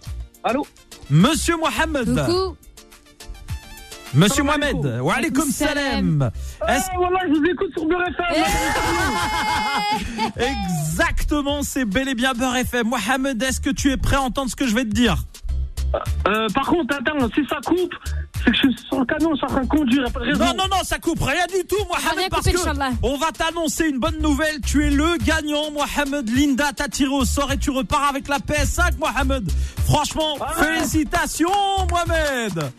Allô? 0.44 0.66
Monsieur 1.10 1.56
Mohamed. 1.56 2.14
Coucou. 2.26 2.56
Monsieur 4.14 4.42
Salam 4.42 4.46
Mohamed. 4.60 5.00
Wa 5.02 5.14
alaikum 5.16 5.50
salam. 5.50 6.30
Est-ce 6.66 6.86
voilà, 6.96 7.18
je 7.28 7.38
vous 7.38 7.44
écoute 7.44 7.70
sur 7.74 7.84
Beurre 7.86 8.08
FM. 8.08 8.44
Exactement, 10.36 11.62
c'est 11.62 11.84
bel 11.84 12.08
et 12.08 12.14
bien 12.14 12.32
Beurre 12.32 12.56
FM. 12.56 12.88
Mohamed, 12.88 13.42
est-ce 13.42 13.60
que 13.60 13.68
tu 13.70 13.90
es 13.92 13.98
prêt 13.98 14.16
à 14.16 14.22
entendre 14.22 14.50
ce 14.50 14.56
que 14.56 14.66
je 14.66 14.74
vais 14.74 14.84
te 14.84 14.90
dire? 14.94 15.16
Euh, 16.26 16.48
par 16.54 16.66
contre, 16.66 16.94
attends, 16.96 17.28
si 17.34 17.46
ça 17.48 17.56
coupe, 17.64 17.94
c'est 18.44 18.50
que 18.50 18.56
je 18.56 18.58
suis 18.60 18.76
sur 18.88 18.98
le 19.00 19.04
canon, 19.04 19.30
je 19.32 19.36
suis 19.36 19.44
en 19.44 19.48
train 19.48 19.60
de 19.62 19.68
conduire. 19.68 20.02
y 20.02 20.06
a 20.06 20.10
pas 20.10 20.20
de 20.20 20.24
raison. 20.26 20.44
Non, 20.44 20.52
non, 20.56 20.64
non, 20.70 20.82
ça 20.84 20.98
coupe 20.98 21.22
rien 21.22 21.46
du 21.46 21.64
tout, 21.66 21.76
Mohamed, 21.88 22.18
rien 22.18 22.28
parce 22.30 22.46
que 22.46 22.56
on 23.02 23.16
va 23.16 23.32
t'annoncer 23.32 23.86
une 23.88 23.98
bonne 23.98 24.18
nouvelle. 24.20 24.60
Tu 24.66 24.86
es 24.86 24.90
le 24.90 25.16
gagnant, 25.18 25.70
Mohamed. 25.72 26.28
Linda 26.30 26.72
t'a 26.74 26.88
tiré 26.88 27.10
au 27.12 27.24
sort 27.24 27.52
et 27.52 27.58
tu 27.58 27.70
repars 27.70 28.08
avec 28.08 28.28
la 28.28 28.38
PS5, 28.38 28.98
Mohamed. 28.98 29.50
Franchement, 29.86 30.36
Ah. 30.40 30.52
félicitations, 30.62 31.48
Mohamed. 31.90 32.72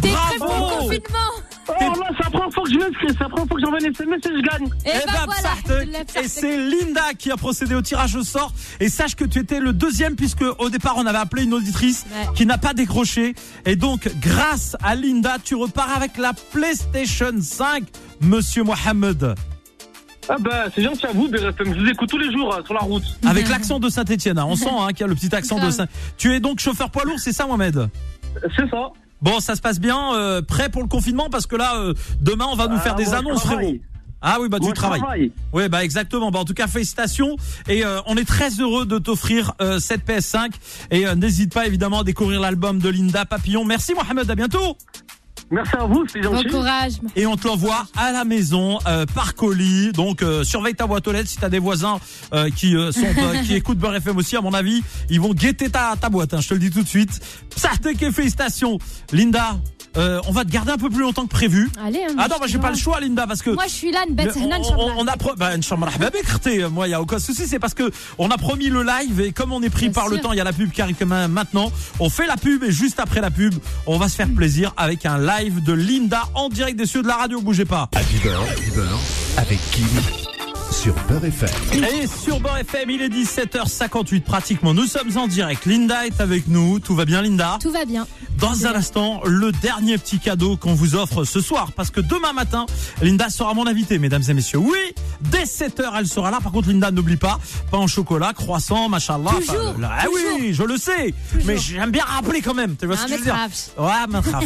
T'es 0.00 0.08
prêt 0.10 0.36
pour 0.38 0.46
le 0.48 0.52
Bravo. 0.58 0.76
confinement 0.78 1.32
Oh 1.68 1.72
là, 1.78 2.08
c'est 2.16 2.24
la 2.24 2.30
première 2.30 2.52
fois 2.52 2.62
que 2.64 2.70
je 2.70 2.76
m'inscris, 2.78 3.06
c'est 3.08 3.20
la 3.20 3.28
première 3.28 3.46
fois 3.46 3.56
que 3.56 3.62
j'envoie 3.62 3.78
un 3.80 3.90
SMS 3.90 4.20
et 4.24 4.28
je 4.36 4.42
gagne. 4.42 4.66
Et 4.84 4.90
Eh 5.02 5.06
bah 5.06 5.12
ben, 5.14 5.24
voilà. 5.26 5.82
Le 5.84 5.84
Et 5.84 6.04
Psartek. 6.04 6.28
c'est 6.28 6.56
Linda 6.58 7.14
qui 7.16 7.30
a 7.30 7.36
procédé 7.36 7.74
au 7.74 7.82
tirage 7.82 8.16
au 8.16 8.22
sort. 8.24 8.52
Et 8.80 8.88
sache 8.88 9.14
que 9.14 9.24
tu 9.24 9.38
étais 9.38 9.60
le 9.60 9.72
deuxième 9.72 10.16
puisque 10.16 10.42
au 10.58 10.70
départ 10.70 10.94
on 10.96 11.06
avait 11.06 11.18
appelé 11.18 11.44
une 11.44 11.54
auditrice 11.54 12.04
Ouais. 12.12 12.26
qui 12.34 12.46
n'a 12.46 12.58
pas 12.58 12.74
décroché. 12.74 13.34
Et 13.64 13.76
donc 13.76 14.10
grâce 14.20 14.76
à 14.82 14.94
Linda, 14.96 15.36
tu 15.42 15.54
repars 15.54 15.94
avec 15.96 16.18
la 16.18 16.32
PlayStation 16.52 17.32
5, 17.40 17.84
Monsieur 18.20 18.64
Mohamed. 18.64 19.34
Ah 20.28 20.36
bah, 20.38 20.64
c'est 20.74 20.82
gentil 20.82 21.06
à 21.06 21.12
vous, 21.12 21.28
Beurre 21.28 21.48
FM. 21.48 21.74
Je 21.74 21.80
vous 21.80 21.88
écoute 21.88 22.08
tous 22.08 22.18
les 22.18 22.30
jours 22.32 22.54
euh, 22.54 22.62
sur 22.64 22.74
la 22.74 22.80
route. 22.80 23.02
Avec 23.26 23.48
l'accent 23.48 23.80
de 23.80 23.88
Saint-Etienne. 23.88 24.38
On 24.38 24.54
sent 24.56 24.68
hein, 24.70 24.88
qu'il 24.88 25.00
y 25.00 25.04
a 25.04 25.06
le 25.08 25.14
petit 25.16 25.34
accent 25.34 25.58
de. 25.58 25.70
Saint. 25.70 25.86
Tu 26.16 26.32
es 26.34 26.40
donc 26.40 26.60
chauffeur 26.60 26.90
poids 26.90 27.04
lourd, 27.04 27.18
c'est 27.18 27.32
ça, 27.32 27.46
Mohamed? 27.46 27.88
C'est 28.56 28.68
ça. 28.70 28.90
Bon, 29.22 29.40
ça 29.40 29.54
se 29.56 29.60
passe 29.60 29.78
bien. 29.80 30.14
euh, 30.14 30.42
prêt 30.42 30.68
pour 30.68 30.82
le 30.82 30.88
confinement 30.88 31.28
parce 31.30 31.46
que 31.46 31.56
là, 31.56 31.76
euh, 31.76 31.94
demain, 32.20 32.46
on 32.50 32.56
va 32.56 32.66
nous 32.68 32.78
faire 32.78 32.94
Ah, 32.94 33.02
des 33.02 33.14
annonces, 33.14 33.42
frérot. 33.42 33.76
Ah 34.24 34.38
oui, 34.40 34.48
bah 34.48 34.58
tu 34.58 34.66
Moi, 34.66 34.70
je 34.72 34.74
travailles. 34.76 35.00
travaille. 35.00 35.32
Oui, 35.52 35.68
bah 35.68 35.82
exactement. 35.84 36.30
Bah, 36.30 36.38
en 36.38 36.44
tout 36.44 36.54
cas, 36.54 36.68
félicitations. 36.68 37.36
Et 37.68 37.84
euh, 37.84 38.00
on 38.06 38.16
est 38.16 38.24
très 38.24 38.50
heureux 38.60 38.86
de 38.86 38.98
t'offrir 38.98 39.52
euh, 39.60 39.80
cette 39.80 40.06
PS5. 40.06 40.50
Et 40.92 41.06
euh, 41.06 41.14
n'hésite 41.16 41.52
pas 41.52 41.66
évidemment 41.66 42.00
à 42.00 42.04
découvrir 42.04 42.40
l'album 42.40 42.78
de 42.78 42.88
Linda 42.88 43.24
Papillon. 43.24 43.64
Merci 43.64 43.94
Mohamed, 43.94 44.30
à 44.30 44.34
bientôt. 44.36 44.76
Merci 45.52 45.76
à 45.76 45.84
vous, 45.84 46.04
c'est 46.10 46.20
Bon 46.22 46.34
gentil. 46.36 46.48
courage. 46.48 46.92
Et 47.14 47.26
on 47.26 47.36
te 47.36 47.46
l'envoie 47.46 47.86
à 47.96 48.10
la 48.10 48.24
maison 48.24 48.78
euh, 48.86 49.04
par 49.06 49.34
colis. 49.34 49.92
Donc 49.92 50.22
euh, 50.22 50.42
surveille 50.44 50.74
ta 50.74 50.86
boîte 50.86 51.06
aux 51.06 51.12
lettres 51.12 51.28
si 51.28 51.36
t'as 51.36 51.48
des 51.50 51.58
voisins 51.58 52.00
euh, 52.32 52.48
qui 52.50 52.74
euh, 52.74 52.90
sont 52.90 53.02
euh, 53.04 53.42
qui 53.44 53.54
écoutent 53.54 53.78
Beurre 53.78 53.96
FM 53.96 54.16
aussi. 54.16 54.36
À 54.36 54.40
mon 54.40 54.54
avis, 54.54 54.82
ils 55.10 55.20
vont 55.20 55.34
guetter 55.34 55.68
ta, 55.70 55.94
ta 56.00 56.08
boîte. 56.08 56.32
hein, 56.34 56.40
je 56.40 56.48
te 56.48 56.54
le 56.54 56.60
dis 56.60 56.70
tout 56.70 56.82
de 56.82 56.88
suite. 56.88 57.20
Psartek 57.54 58.02
et 58.02 58.10
félicitations, 58.10 58.78
Linda. 59.12 59.60
euh, 59.98 60.20
on 60.26 60.32
va 60.32 60.44
te 60.46 60.50
garder 60.50 60.72
un 60.72 60.78
peu 60.78 60.88
plus 60.88 61.02
longtemps 61.02 61.24
que 61.24 61.28
prévu. 61.32 61.68
Allez. 61.84 62.00
hein, 62.08 62.14
Ah 62.16 62.28
non, 62.28 62.36
bah 62.40 62.46
j'ai 62.48 62.58
pas 62.58 62.70
le 62.70 62.76
choix, 62.78 62.98
Linda, 62.98 63.26
parce 63.26 63.42
que 63.42 63.50
Moi, 63.50 63.66
je 63.66 63.72
suis 63.72 63.90
là, 63.92 64.04
une 64.08 64.14
bête. 64.14 64.34
on, 64.38 64.90
on 64.96 65.06
a 65.06 65.16
pro- 65.18 65.34
bah, 65.36 65.50
moi 66.72 66.88
il 66.88 66.90
y 66.90 66.94
a 66.94 67.00
aucun 67.02 67.18
souci 67.18 67.46
c'est 67.46 67.58
parce 67.58 67.74
que 67.74 67.90
on 68.18 68.30
a 68.30 68.38
promis 68.38 68.68
le 68.68 68.82
live 68.82 69.20
et 69.20 69.32
comme 69.32 69.52
on 69.52 69.62
est 69.62 69.68
pris 69.70 69.86
Bien 69.88 69.92
par 69.92 70.08
le 70.08 70.18
temps 70.18 70.32
il 70.32 70.38
y 70.38 70.40
a 70.40 70.44
la 70.44 70.52
pub 70.52 70.70
qui 70.70 70.80
arrive 70.80 70.96
maintenant 71.04 71.70
on 72.00 72.08
fait 72.08 72.26
la 72.26 72.36
pub 72.36 72.62
et 72.64 72.70
juste 72.72 73.00
après 73.00 73.20
la 73.20 73.30
pub 73.30 73.54
on 73.86 73.98
va 73.98 74.08
se 74.08 74.16
faire 74.16 74.28
plaisir 74.28 74.72
avec 74.76 75.04
un 75.06 75.18
live 75.18 75.41
de 75.50 75.72
Linda 75.72 76.22
en 76.34 76.48
direct 76.48 76.78
des 76.78 76.86
cieux 76.86 77.02
de 77.02 77.08
la 77.08 77.16
radio 77.16 77.40
bougez 77.40 77.64
pas 77.64 77.88
Happy 77.96 78.18
Beurre, 78.22 78.44
Happy 79.36 79.38
avec 79.38 79.58
Kim 79.72 79.88
sur 80.70 80.94
Beurre 81.08 81.24
FM. 81.24 81.48
et 81.72 82.06
sur 82.06 82.38
Beurre 82.38 82.58
FM 82.58 82.90
il 82.90 83.02
est 83.02 83.08
17h58 83.08 84.20
pratiquement 84.20 84.72
nous 84.72 84.86
sommes 84.86 85.16
en 85.16 85.26
direct 85.26 85.66
Linda 85.66 86.06
est 86.06 86.20
avec 86.20 86.46
nous 86.46 86.78
tout 86.78 86.94
va 86.94 87.04
bien 87.04 87.22
Linda? 87.22 87.58
Tout 87.60 87.72
va 87.72 87.84
bien. 87.84 88.06
Dans 88.38 88.66
un 88.66 88.74
instant, 88.74 89.20
le 89.24 89.52
dernier 89.52 89.98
petit 89.98 90.18
cadeau 90.18 90.56
qu'on 90.56 90.74
vous 90.74 90.96
offre 90.96 91.22
ce 91.24 91.40
soir. 91.40 91.70
Parce 91.76 91.90
que 91.90 92.00
demain 92.00 92.32
matin, 92.32 92.66
Linda 93.00 93.28
sera 93.28 93.54
mon 93.54 93.68
invitée, 93.68 94.00
mesdames 94.00 94.22
et 94.28 94.34
messieurs. 94.34 94.58
Oui, 94.58 94.78
Dès 95.30 95.44
7h, 95.44 95.92
elle 95.98 96.06
sera 96.06 96.30
là. 96.30 96.40
Par 96.40 96.52
contre, 96.52 96.68
Linda, 96.68 96.90
n'oublie 96.90 97.16
pas, 97.16 97.38
pain 97.70 97.78
au 97.78 97.88
chocolat, 97.88 98.32
croissant, 98.32 98.88
machallah. 98.88 99.32
Toujours, 99.40 99.74
ah 99.84 100.04
oui, 100.12 100.52
je 100.52 100.62
le 100.62 100.76
sais. 100.76 101.14
Mais 101.44 101.56
j'aime 101.58 101.90
bien 101.90 102.04
rappeler 102.04 102.40
quand 102.40 102.54
même. 102.54 102.76
Tu 102.76 102.86
vois 102.86 102.96
ce 102.96 103.04
que 103.04 103.12
je 103.12 103.16
veux 103.16 103.24
dire 103.24 103.36
Ouais, 103.78 104.06
machallah. 104.10 104.42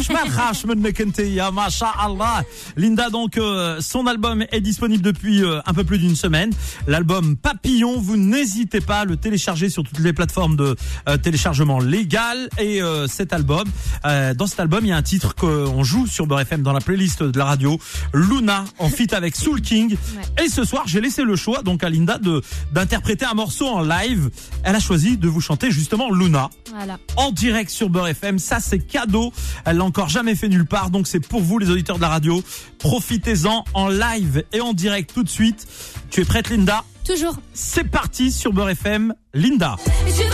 Linda, 2.77 3.09
donc, 3.09 3.37
euh, 3.37 3.79
son 3.81 4.07
album 4.07 4.45
est 4.51 4.61
disponible 4.61 5.03
depuis 5.03 5.43
euh, 5.43 5.59
un 5.65 5.73
peu 5.73 5.83
plus 5.83 5.97
d'une 5.97 6.15
semaine. 6.15 6.51
L'album 6.87 7.35
Papillon, 7.35 7.99
vous 7.99 8.17
n'hésitez 8.17 8.81
pas 8.81 9.01
à 9.01 9.05
le 9.05 9.17
télécharger 9.17 9.69
sur 9.69 9.83
toutes 9.83 9.99
les 9.99 10.13
plateformes 10.13 10.55
de 10.55 10.75
euh, 11.07 11.17
téléchargement 11.17 11.79
légal. 11.79 12.49
Et 12.59 12.81
euh, 12.81 13.07
cet 13.07 13.33
album, 13.33 13.65
dans 14.03 14.47
cet 14.47 14.59
album, 14.59 14.81
il 14.83 14.89
y 14.89 14.91
a 14.91 14.97
un 14.97 15.01
titre 15.01 15.35
qu'on 15.35 15.83
joue 15.83 16.07
sur 16.07 16.27
BFM 16.27 16.61
dans 16.61 16.73
la 16.73 16.81
playlist 16.81 17.23
de 17.23 17.37
la 17.37 17.45
radio, 17.45 17.79
Luna, 18.13 18.65
en 18.79 18.89
fit 18.89 19.13
avec 19.13 19.35
Soul 19.35 19.61
King. 19.61 19.95
Et 20.43 20.49
ce 20.49 20.65
soir, 20.67 20.83
j'ai 20.87 21.01
laissé 21.01 21.23
le 21.23 21.35
choix 21.35 21.63
donc 21.63 21.83
à 21.83 21.89
Linda 21.89 22.17
de 22.17 22.41
d'interpréter 22.71 23.25
un 23.25 23.33
morceau 23.33 23.67
en 23.67 23.81
live. 23.81 24.29
Elle 24.63 24.75
a 24.75 24.79
choisi 24.79 25.17
de 25.17 25.27
vous 25.27 25.41
chanter 25.41 25.71
justement 25.71 26.11
Luna 26.11 26.49
Voilà. 26.73 26.97
en 27.15 27.31
direct 27.31 27.69
sur 27.71 27.89
Beurre 27.89 28.09
FM. 28.09 28.37
Ça, 28.39 28.59
c'est 28.59 28.79
cadeau. 28.79 29.31
Elle 29.65 29.77
l'a 29.77 29.83
encore 29.83 30.09
jamais 30.09 30.35
fait 30.35 30.49
nulle 30.49 30.65
part. 30.65 30.89
Donc, 30.89 31.07
c'est 31.07 31.19
pour 31.19 31.41
vous, 31.41 31.57
les 31.57 31.69
auditeurs 31.69 31.95
de 31.97 32.01
la 32.01 32.09
radio. 32.09 32.43
Profitez-en 32.79 33.65
en 33.73 33.89
live 33.89 34.43
et 34.53 34.61
en 34.61 34.73
direct 34.73 35.11
tout 35.13 35.23
de 35.23 35.29
suite. 35.29 35.67
Tu 36.09 36.21
es 36.21 36.25
prête, 36.25 36.49
Linda? 36.49 36.83
Toujours. 37.05 37.37
C'est 37.53 37.85
parti 37.85 38.31
sur 38.31 38.51
Beurre 38.53 38.69
FM. 38.71 39.13
Linda. 39.33 39.75
Et 40.07 40.11
tu 40.11 40.23
veux 40.23 40.29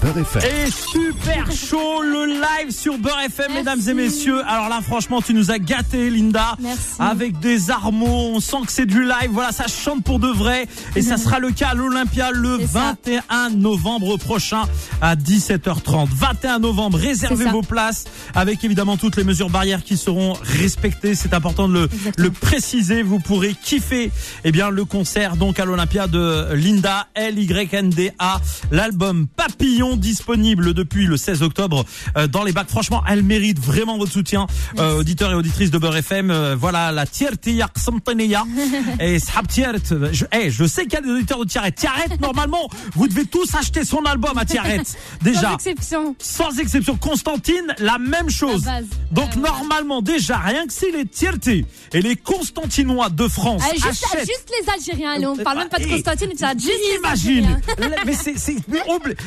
Beurre 0.00 0.18
FM. 0.18 0.42
Et 0.42 0.70
super 0.70 1.52
chaud 1.52 2.02
le 2.02 2.26
live 2.26 2.70
sur 2.70 2.96
Beurre 2.96 3.20
FM, 3.26 3.52
mesdames 3.52 3.80
et 3.86 3.94
messieurs. 3.94 4.40
Alors 4.46 4.68
là, 4.68 4.80
franchement, 4.80 5.20
tu 5.20 5.34
nous 5.34 5.50
as 5.50 5.58
gâté, 5.58 6.08
Linda. 6.08 6.56
Merci. 6.60 6.80
Avec 6.98 7.38
des 7.40 7.70
armeaux, 7.70 8.32
on 8.34 8.40
sent 8.40 8.56
que 8.66 8.72
c'est 8.72 8.86
du 8.86 9.02
live. 9.02 9.30
Voilà, 9.30 9.52
ça 9.52 9.66
chante 9.66 10.02
pour 10.02 10.18
de 10.18 10.28
vrai. 10.28 10.66
Et 10.96 11.02
ça 11.02 11.18
sera 11.18 11.38
le 11.38 11.50
cas 11.50 11.70
à 11.70 11.74
l'Olympia 11.74 12.30
le 12.30 12.58
C'est 12.60 12.66
ça. 12.68 12.96
21 13.04 13.50
novembre 13.50 14.16
prochain 14.16 14.62
à 15.02 15.16
17h30. 15.16 16.08
21 16.10 16.60
novembre, 16.60 16.98
réservez 16.98 17.46
vos 17.46 17.62
places 17.62 18.04
avec 18.34 18.64
évidemment 18.64 18.96
toutes 18.96 19.16
les 19.16 19.24
mesures 19.24 19.50
barrières 19.50 19.82
qui 19.82 19.96
seront 19.96 20.34
respectées. 20.42 21.14
C'est 21.14 21.34
important 21.34 21.68
de 21.68 21.88
le, 22.16 22.30
préciser. 22.30 23.02
Vous 23.02 23.18
pourrez 23.18 23.54
kiffer 23.54 24.10
eh 24.44 24.52
bien 24.52 24.70
le 24.70 24.84
concert 24.84 25.36
donc 25.36 25.58
à 25.58 25.64
l'Olympia 25.64 26.06
de 26.06 26.54
Linda 26.54 27.08
L 27.14 27.38
Y 27.38 27.74
N 27.74 27.90
D 27.90 28.12
A. 28.18 28.40
L'album 28.70 29.26
Papillon 29.26 29.89
disponible 29.96 30.74
depuis 30.74 31.06
le 31.06 31.16
16 31.16 31.42
octobre 31.42 31.84
euh, 32.16 32.26
dans 32.26 32.44
les 32.44 32.52
bacs. 32.52 32.68
Franchement, 32.68 33.02
elle 33.08 33.22
mérite 33.22 33.58
vraiment 33.58 33.98
votre 33.98 34.12
soutien, 34.12 34.46
euh, 34.78 34.98
auditeurs 34.98 35.30
et 35.32 35.34
auditrices 35.34 35.70
de 35.70 35.78
Beurre 35.78 35.96
FM. 35.96 36.30
Euh, 36.30 36.56
voilà 36.58 36.92
la 36.92 37.06
Tiertia 37.06 37.68
Xamtaneya 37.74 38.44
et 39.00 39.18
Shab 39.18 39.46
Tiert. 39.48 39.74
Je, 40.12 40.24
eh, 40.32 40.50
je 40.50 40.64
sais 40.64 40.82
qu'il 40.84 40.94
y 40.94 40.96
a 40.96 41.00
des 41.02 41.10
auditeurs 41.10 41.38
de 41.44 41.48
Tiaret. 41.48 41.72
Tiaret, 41.72 42.08
normalement, 42.20 42.68
vous 42.94 43.08
devez 43.08 43.24
tous 43.26 43.54
acheter 43.54 43.84
son 43.84 44.02
album 44.04 44.36
à 44.38 44.44
Tiaret. 44.44 44.80
Déjà. 45.22 45.40
Sans 45.40 45.54
exception. 45.54 46.16
Sans 46.18 46.58
exception, 46.58 46.96
Constantine, 46.96 47.74
la 47.78 47.98
même 47.98 48.30
chose. 48.30 48.64
La. 48.64 48.80
Donc 49.10 49.34
ouais. 49.36 49.42
normalement, 49.42 50.02
déjà, 50.02 50.38
rien 50.38 50.66
que 50.66 50.72
si 50.72 50.86
les 50.92 51.04
Tierté 51.06 51.64
et 51.92 52.00
les 52.02 52.16
Constantinois 52.16 53.08
de 53.10 53.26
France 53.28 53.62
Ah, 53.64 53.72
juste, 53.74 53.86
achètent... 54.12 54.20
juste 54.26 54.50
les 54.60 54.72
Algériens. 54.72 55.28
on 55.30 55.38
Euh, 55.38 55.42
parle 55.42 55.58
même 55.58 55.68
pas 55.68 55.78
de 55.78 55.84
et- 55.84 55.88
Constantine, 55.90 56.30
juste 56.30 56.68
les 56.68 56.96
Imagine, 56.98 57.44
Algériens. 57.78 57.96
mais 58.06 58.12
c'est 58.14 58.34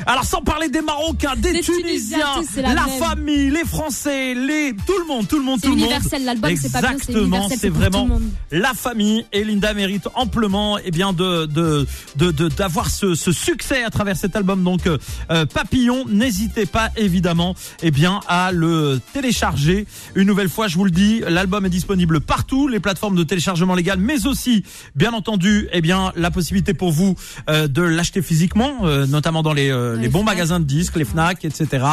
alors 0.05 0.23
sans 0.23 0.41
parler 0.41 0.52
des 0.71 0.81
Marocains, 0.81 1.35
des, 1.35 1.53
Des 1.53 1.59
Tunisiens, 1.61 2.41
la 2.57 2.87
famille, 2.87 3.49
les 3.49 3.65
Français, 3.65 4.33
les 4.33 4.73
tout 4.87 4.93
le 4.99 5.05
monde, 5.07 5.27
tout 5.27 5.37
le 5.37 5.43
monde, 5.43 5.59
tout 5.59 5.67
le 5.69 5.75
monde. 5.75 5.79
universel, 5.81 6.23
l'album, 6.25 6.55
c'est 6.55 6.71
pas 6.71 6.79
bien, 6.81 6.91
Exactement, 6.91 7.49
c'est 7.49 7.69
vraiment 7.69 8.07
la 8.51 8.73
famille 8.73 9.25
et 9.33 9.43
Linda 9.43 9.73
mérite 9.73 10.07
amplement 10.15 10.77
eh 10.83 10.91
bien 10.91 11.11
de 11.11 11.45
de 11.47 11.85
de 12.15 12.31
de- 12.31 12.47
d'avoir 12.49 12.89
ce, 12.89 13.13
ce 13.15 13.31
succès 13.31 13.83
à 13.83 13.89
travers 13.89 14.15
cet 14.15 14.35
album 14.35 14.63
donc 14.63 14.87
euh, 14.87 14.97
euh, 15.31 15.45
Papillon. 15.45 16.05
N'hésitez 16.07 16.65
pas 16.65 16.89
évidemment 16.95 17.55
eh 17.81 17.91
bien 17.91 18.21
à 18.27 18.51
le 18.51 18.99
télécharger. 19.13 19.85
Une 20.15 20.27
nouvelle 20.27 20.49
fois, 20.49 20.67
je 20.67 20.77
vous 20.77 20.85
le 20.85 20.91
dis, 20.91 21.21
l'album 21.27 21.65
est 21.65 21.69
disponible 21.69 22.21
partout, 22.21 22.67
les 22.67 22.79
plateformes 22.79 23.15
de 23.15 23.23
téléchargement 23.23 23.75
légal, 23.75 23.99
mais 23.99 24.25
aussi 24.27 24.63
bien 24.95 25.13
entendu 25.13 25.67
eh 25.73 25.81
bien 25.81 26.11
la 26.15 26.31
possibilité 26.31 26.73
pour 26.73 26.91
vous 26.91 27.15
euh, 27.49 27.67
de 27.67 27.81
l'acheter 27.81 28.21
physiquement, 28.21 28.71
euh, 28.83 29.05
notamment 29.07 29.43
dans 29.43 29.53
les 29.53 29.69
euh, 29.69 29.95
les 29.97 30.07
bons 30.09 30.21
Fnac. 30.21 30.35
Magasins 30.43 30.59
de 30.59 30.65
disques, 30.65 30.97
les 30.97 31.05
Fnac, 31.05 31.45
etc. 31.45 31.85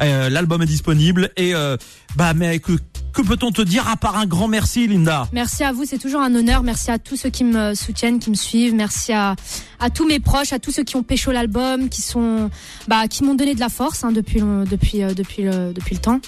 Euh, 0.00 0.28
l'album 0.28 0.60
est 0.60 0.66
disponible 0.66 1.30
et 1.36 1.54
euh, 1.54 1.76
bah 2.16 2.34
mais 2.34 2.58
que 2.58 2.72
que 3.12 3.22
peut-on 3.22 3.52
te 3.52 3.62
dire 3.62 3.86
à 3.88 3.96
part 3.96 4.16
un 4.16 4.26
grand 4.26 4.48
merci, 4.48 4.88
Linda? 4.88 5.28
Merci 5.32 5.62
à 5.62 5.72
vous, 5.72 5.84
c'est 5.84 5.98
toujours 5.98 6.22
un 6.22 6.34
honneur. 6.34 6.62
Merci 6.62 6.90
à 6.90 6.98
tous 6.98 7.16
ceux 7.16 7.28
qui 7.28 7.44
me 7.44 7.74
soutiennent, 7.74 8.18
qui 8.18 8.30
me 8.30 8.34
suivent. 8.34 8.74
Merci 8.74 9.12
à, 9.12 9.36
à 9.78 9.90
tous 9.90 10.06
mes 10.06 10.18
proches, 10.18 10.54
à 10.54 10.58
tous 10.58 10.72
ceux 10.72 10.82
qui 10.82 10.96
ont 10.96 11.02
pécho 11.02 11.30
l'album, 11.30 11.90
qui 11.90 12.00
sont, 12.00 12.50
bah, 12.88 13.06
qui 13.08 13.22
m'ont 13.22 13.34
donné 13.34 13.54
de 13.54 13.60
la 13.60 13.68
force 13.68 14.02
hein, 14.02 14.12
depuis, 14.12 14.40
depuis, 14.40 15.02
euh, 15.02 15.12
depuis 15.12 15.44
depuis 15.44 15.94
le 15.94 16.00
temps. 16.00 16.20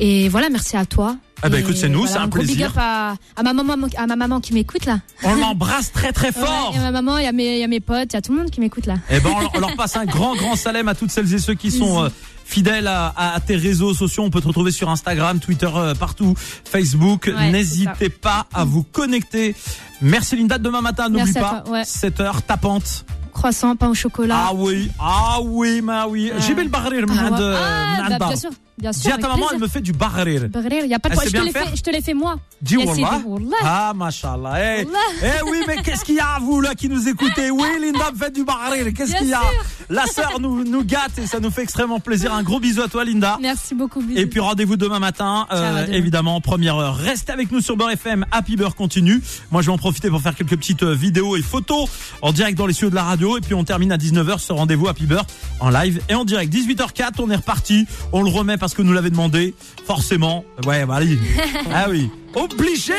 Et 0.00 0.30
voilà, 0.30 0.48
merci 0.48 0.78
à 0.78 0.86
toi. 0.86 1.16
Ah 1.42 1.48
bah 1.48 1.58
écoute, 1.58 1.76
c'est 1.76 1.88
nous, 1.88 2.06
c'est 2.06 2.18
un 2.18 2.28
gros 2.28 2.40
big 2.40 2.48
plaisir. 2.48 2.66
up 2.70 2.76
à, 2.78 3.14
à 3.36 3.42
ma 3.42 3.52
maman, 3.52 3.86
à 3.96 4.06
ma 4.06 4.16
maman 4.16 4.40
qui 4.40 4.52
m'écoute 4.52 4.84
là. 4.84 5.00
On 5.24 5.34
l'embrasse 5.34 5.90
très 5.92 6.12
très 6.12 6.32
fort. 6.32 6.70
Ouais, 6.70 6.74
Il 6.74 6.76
y 6.76 6.78
a 6.84 6.90
ma 6.90 7.02
maman, 7.02 7.18
il 7.18 7.24
y 7.24 7.28
a 7.28 7.32
mes, 7.32 7.58
y 7.58 7.64
a 7.64 7.68
mes 7.68 7.80
potes, 7.80 8.12
il 8.12 8.14
y 8.14 8.16
a 8.16 8.20
tout 8.22 8.32
le 8.32 8.38
monde 8.38 8.50
qui 8.50 8.60
m'écoute 8.60 8.86
là. 8.86 8.94
Eh 9.10 9.20
ben, 9.20 9.30
on 9.34 9.40
leur- 9.40 9.50
on 9.54 9.60
leur 9.60 9.76
passe 9.76 9.96
un 9.96 10.04
grand, 10.04 10.34
grand 10.36 10.56
salem 10.56 10.88
à 10.88 10.94
toutes 10.94 11.10
celles 11.10 11.32
et 11.32 11.38
ceux 11.38 11.54
qui 11.54 11.70
sont 11.70 12.04
euh, 12.04 12.08
fidèles 12.44 12.86
à, 12.86 13.14
à- 13.16 13.40
tes 13.40 13.56
réseaux 13.56 13.94
sociaux. 13.94 14.22
On 14.24 14.30
peut 14.30 14.40
te 14.42 14.48
retrouver 14.48 14.70
sur 14.70 14.90
Instagram, 14.90 15.40
Twitter, 15.40 15.70
euh, 15.74 15.94
partout, 15.94 16.34
Facebook. 16.36 17.30
Ouais, 17.34 17.50
N'hésitez 17.50 18.10
pas 18.10 18.46
à 18.52 18.64
vous 18.64 18.82
connecter. 18.82 19.54
Merci 20.02 20.36
Linda. 20.36 20.58
Demain 20.58 20.82
matin, 20.82 21.08
n'oublie 21.08 21.32
pas, 21.32 21.62
toi, 21.64 21.72
ouais. 21.72 21.84
7 21.84 22.20
heures 22.20 22.42
tapante. 22.42 23.04
Croissant, 23.32 23.76
pain 23.76 23.88
au 23.88 23.94
chocolat. 23.94 24.48
Ah 24.48 24.52
oui, 24.54 24.90
ah 25.00 25.38
oui, 25.42 25.80
ma 25.80 26.06
oui. 26.06 26.30
J'ai 26.40 26.52
le 26.54 26.68
barrir, 26.68 27.06
Ah, 27.08 27.30
de 27.30 27.54
Ah, 27.56 28.18
bah, 28.18 28.26
bien 28.26 28.36
sûr, 28.36 28.50
bien 28.80 28.92
sûr. 28.92 29.02
Dis 29.02 29.12
à 29.12 29.18
ta 29.18 29.28
maman, 29.28 29.36
plaisir. 29.36 29.50
elle 29.54 29.60
me 29.60 29.68
fait 29.68 29.80
du 29.80 29.92
barrir. 29.92 30.48
Barrer, 30.48 30.86
y 30.86 30.94
a 30.94 30.98
pas 30.98 31.10
de 31.10 31.14
sait 31.14 31.26
Je 31.26 31.30
te 31.30 31.32
bien 31.32 31.40
l'ai 31.42 31.46
le 31.48 31.52
faire 31.52 31.68
fait, 31.70 31.76
je 31.76 31.82
te 31.82 32.14
moi. 32.14 32.36
Dis 32.62 32.76
Wallah. 32.76 33.20
Ah, 33.62 33.92
machallah. 33.94 34.80
Eh, 34.80 34.86
eh 35.22 35.50
oui, 35.50 35.58
mais 35.66 35.82
qu'est-ce 35.82 36.04
qu'il 36.04 36.16
y 36.16 36.20
a, 36.20 36.38
vous, 36.40 36.60
là, 36.60 36.74
qui 36.74 36.88
nous 36.88 37.08
écoutez? 37.08 37.50
Oui, 37.50 37.66
Linda 37.80 38.10
me 38.12 38.18
fait 38.18 38.30
du 38.30 38.44
barrir. 38.44 38.86
Qu'est-ce 38.94 39.16
qu'il 39.16 39.28
y 39.28 39.34
a? 39.34 39.40
La 39.88 40.06
sœur 40.06 40.38
nous, 40.40 40.64
nous 40.64 40.84
gâte 40.84 41.18
et 41.18 41.26
ça 41.26 41.40
nous 41.40 41.50
fait 41.50 41.62
extrêmement 41.62 42.00
plaisir. 42.00 42.32
Un 42.32 42.42
gros 42.42 42.60
bisou 42.60 42.82
à 42.82 42.88
toi, 42.88 43.04
Linda. 43.04 43.38
Merci 43.40 43.74
beaucoup. 43.74 44.00
bisous. 44.00 44.18
Et 44.18 44.26
puis 44.26 44.40
rendez-vous 44.40 44.76
demain 44.76 44.98
matin, 44.98 45.46
euh, 45.52 45.82
à 45.82 45.82
demain. 45.82 45.96
évidemment, 45.96 46.40
première 46.40 46.76
heure. 46.76 46.96
Restez 46.96 47.32
avec 47.32 47.50
nous 47.50 47.60
sur 47.60 47.76
Beurre 47.76 47.90
FM, 47.90 48.24
Happy 48.30 48.56
Beurre 48.56 48.76
continue. 48.76 49.22
Moi, 49.50 49.62
je 49.62 49.66
vais 49.66 49.72
en 49.72 49.78
profiter 49.78 50.08
pour 50.08 50.20
faire 50.20 50.34
quelques 50.34 50.56
petites 50.56 50.82
euh, 50.82 50.94
vidéos 50.94 51.36
et 51.36 51.42
photos 51.42 51.88
en 52.22 52.32
direct 52.32 52.56
dans 52.56 52.66
les 52.66 52.72
studios 52.72 52.90
de 52.90 52.94
la 52.94 53.04
radio. 53.04 53.36
Et 53.36 53.40
puis 53.40 53.54
on 53.54 53.64
termine 53.64 53.92
à 53.92 53.96
19h 53.96 54.38
ce 54.38 54.52
rendez-vous 54.52 54.88
Happy 54.88 55.06
Beurre 55.06 55.26
en 55.60 55.70
live 55.70 56.00
et 56.08 56.14
en 56.14 56.24
direct. 56.24 56.52
18h04, 56.52 57.14
on 57.18 57.30
est 57.30 57.36
reparti. 57.36 57.86
On 58.12 58.22
le 58.22 58.30
remet 58.30 58.56
parce 58.56 58.69
que 58.74 58.82
nous 58.82 58.92
l'avez 58.92 59.10
demandé. 59.10 59.54
Forcément. 59.86 60.44
Ouais, 60.66 60.84
bah 60.86 60.96
allez. 60.96 61.18
ah 61.74 61.86
oui. 61.88 62.10
Obligé. 62.34 62.94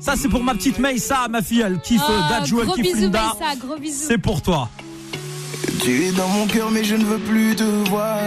Ça, 0.00 0.14
c'est 0.16 0.28
pour 0.28 0.42
ma 0.42 0.54
petite 0.54 0.78
Maïssa, 0.78 1.26
ma 1.28 1.42
fille. 1.42 1.60
Elle 1.60 1.80
kiffe 1.80 2.02
Oh, 2.06 2.12
euh, 2.12 2.28
Dadju, 2.28 2.56
elle 2.60 2.66
gros 2.66 2.74
kiffe 2.74 2.84
bisous, 2.84 3.00
Linda. 3.00 3.34
Maïssa, 3.38 3.56
gros 3.56 3.78
bisous. 3.78 4.04
C'est 4.08 4.18
pour 4.18 4.42
toi. 4.42 4.68
Tu 5.82 6.04
es 6.04 6.12
dans 6.12 6.28
mon 6.28 6.46
cœur, 6.46 6.70
mais 6.70 6.84
je 6.84 6.94
ne 6.94 7.04
veux 7.04 7.18
plus 7.18 7.56
te 7.56 7.64
voir. 7.88 8.18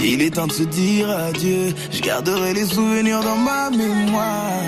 Il 0.00 0.22
est 0.22 0.30
temps 0.30 0.46
de 0.46 0.52
se 0.52 0.62
dire 0.62 1.10
adieu. 1.10 1.74
Je 1.90 2.00
garderai 2.00 2.54
les 2.54 2.64
souvenirs 2.64 3.22
dans 3.22 3.36
ma 3.36 3.70
mémoire. 3.70 4.62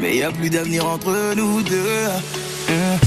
Mais 0.00 0.16
y 0.16 0.22
a 0.22 0.30
plus 0.30 0.50
d'avenir 0.50 0.86
entre 0.86 1.34
nous 1.36 1.62
deux. 1.62 2.06
Hein. 2.68 2.98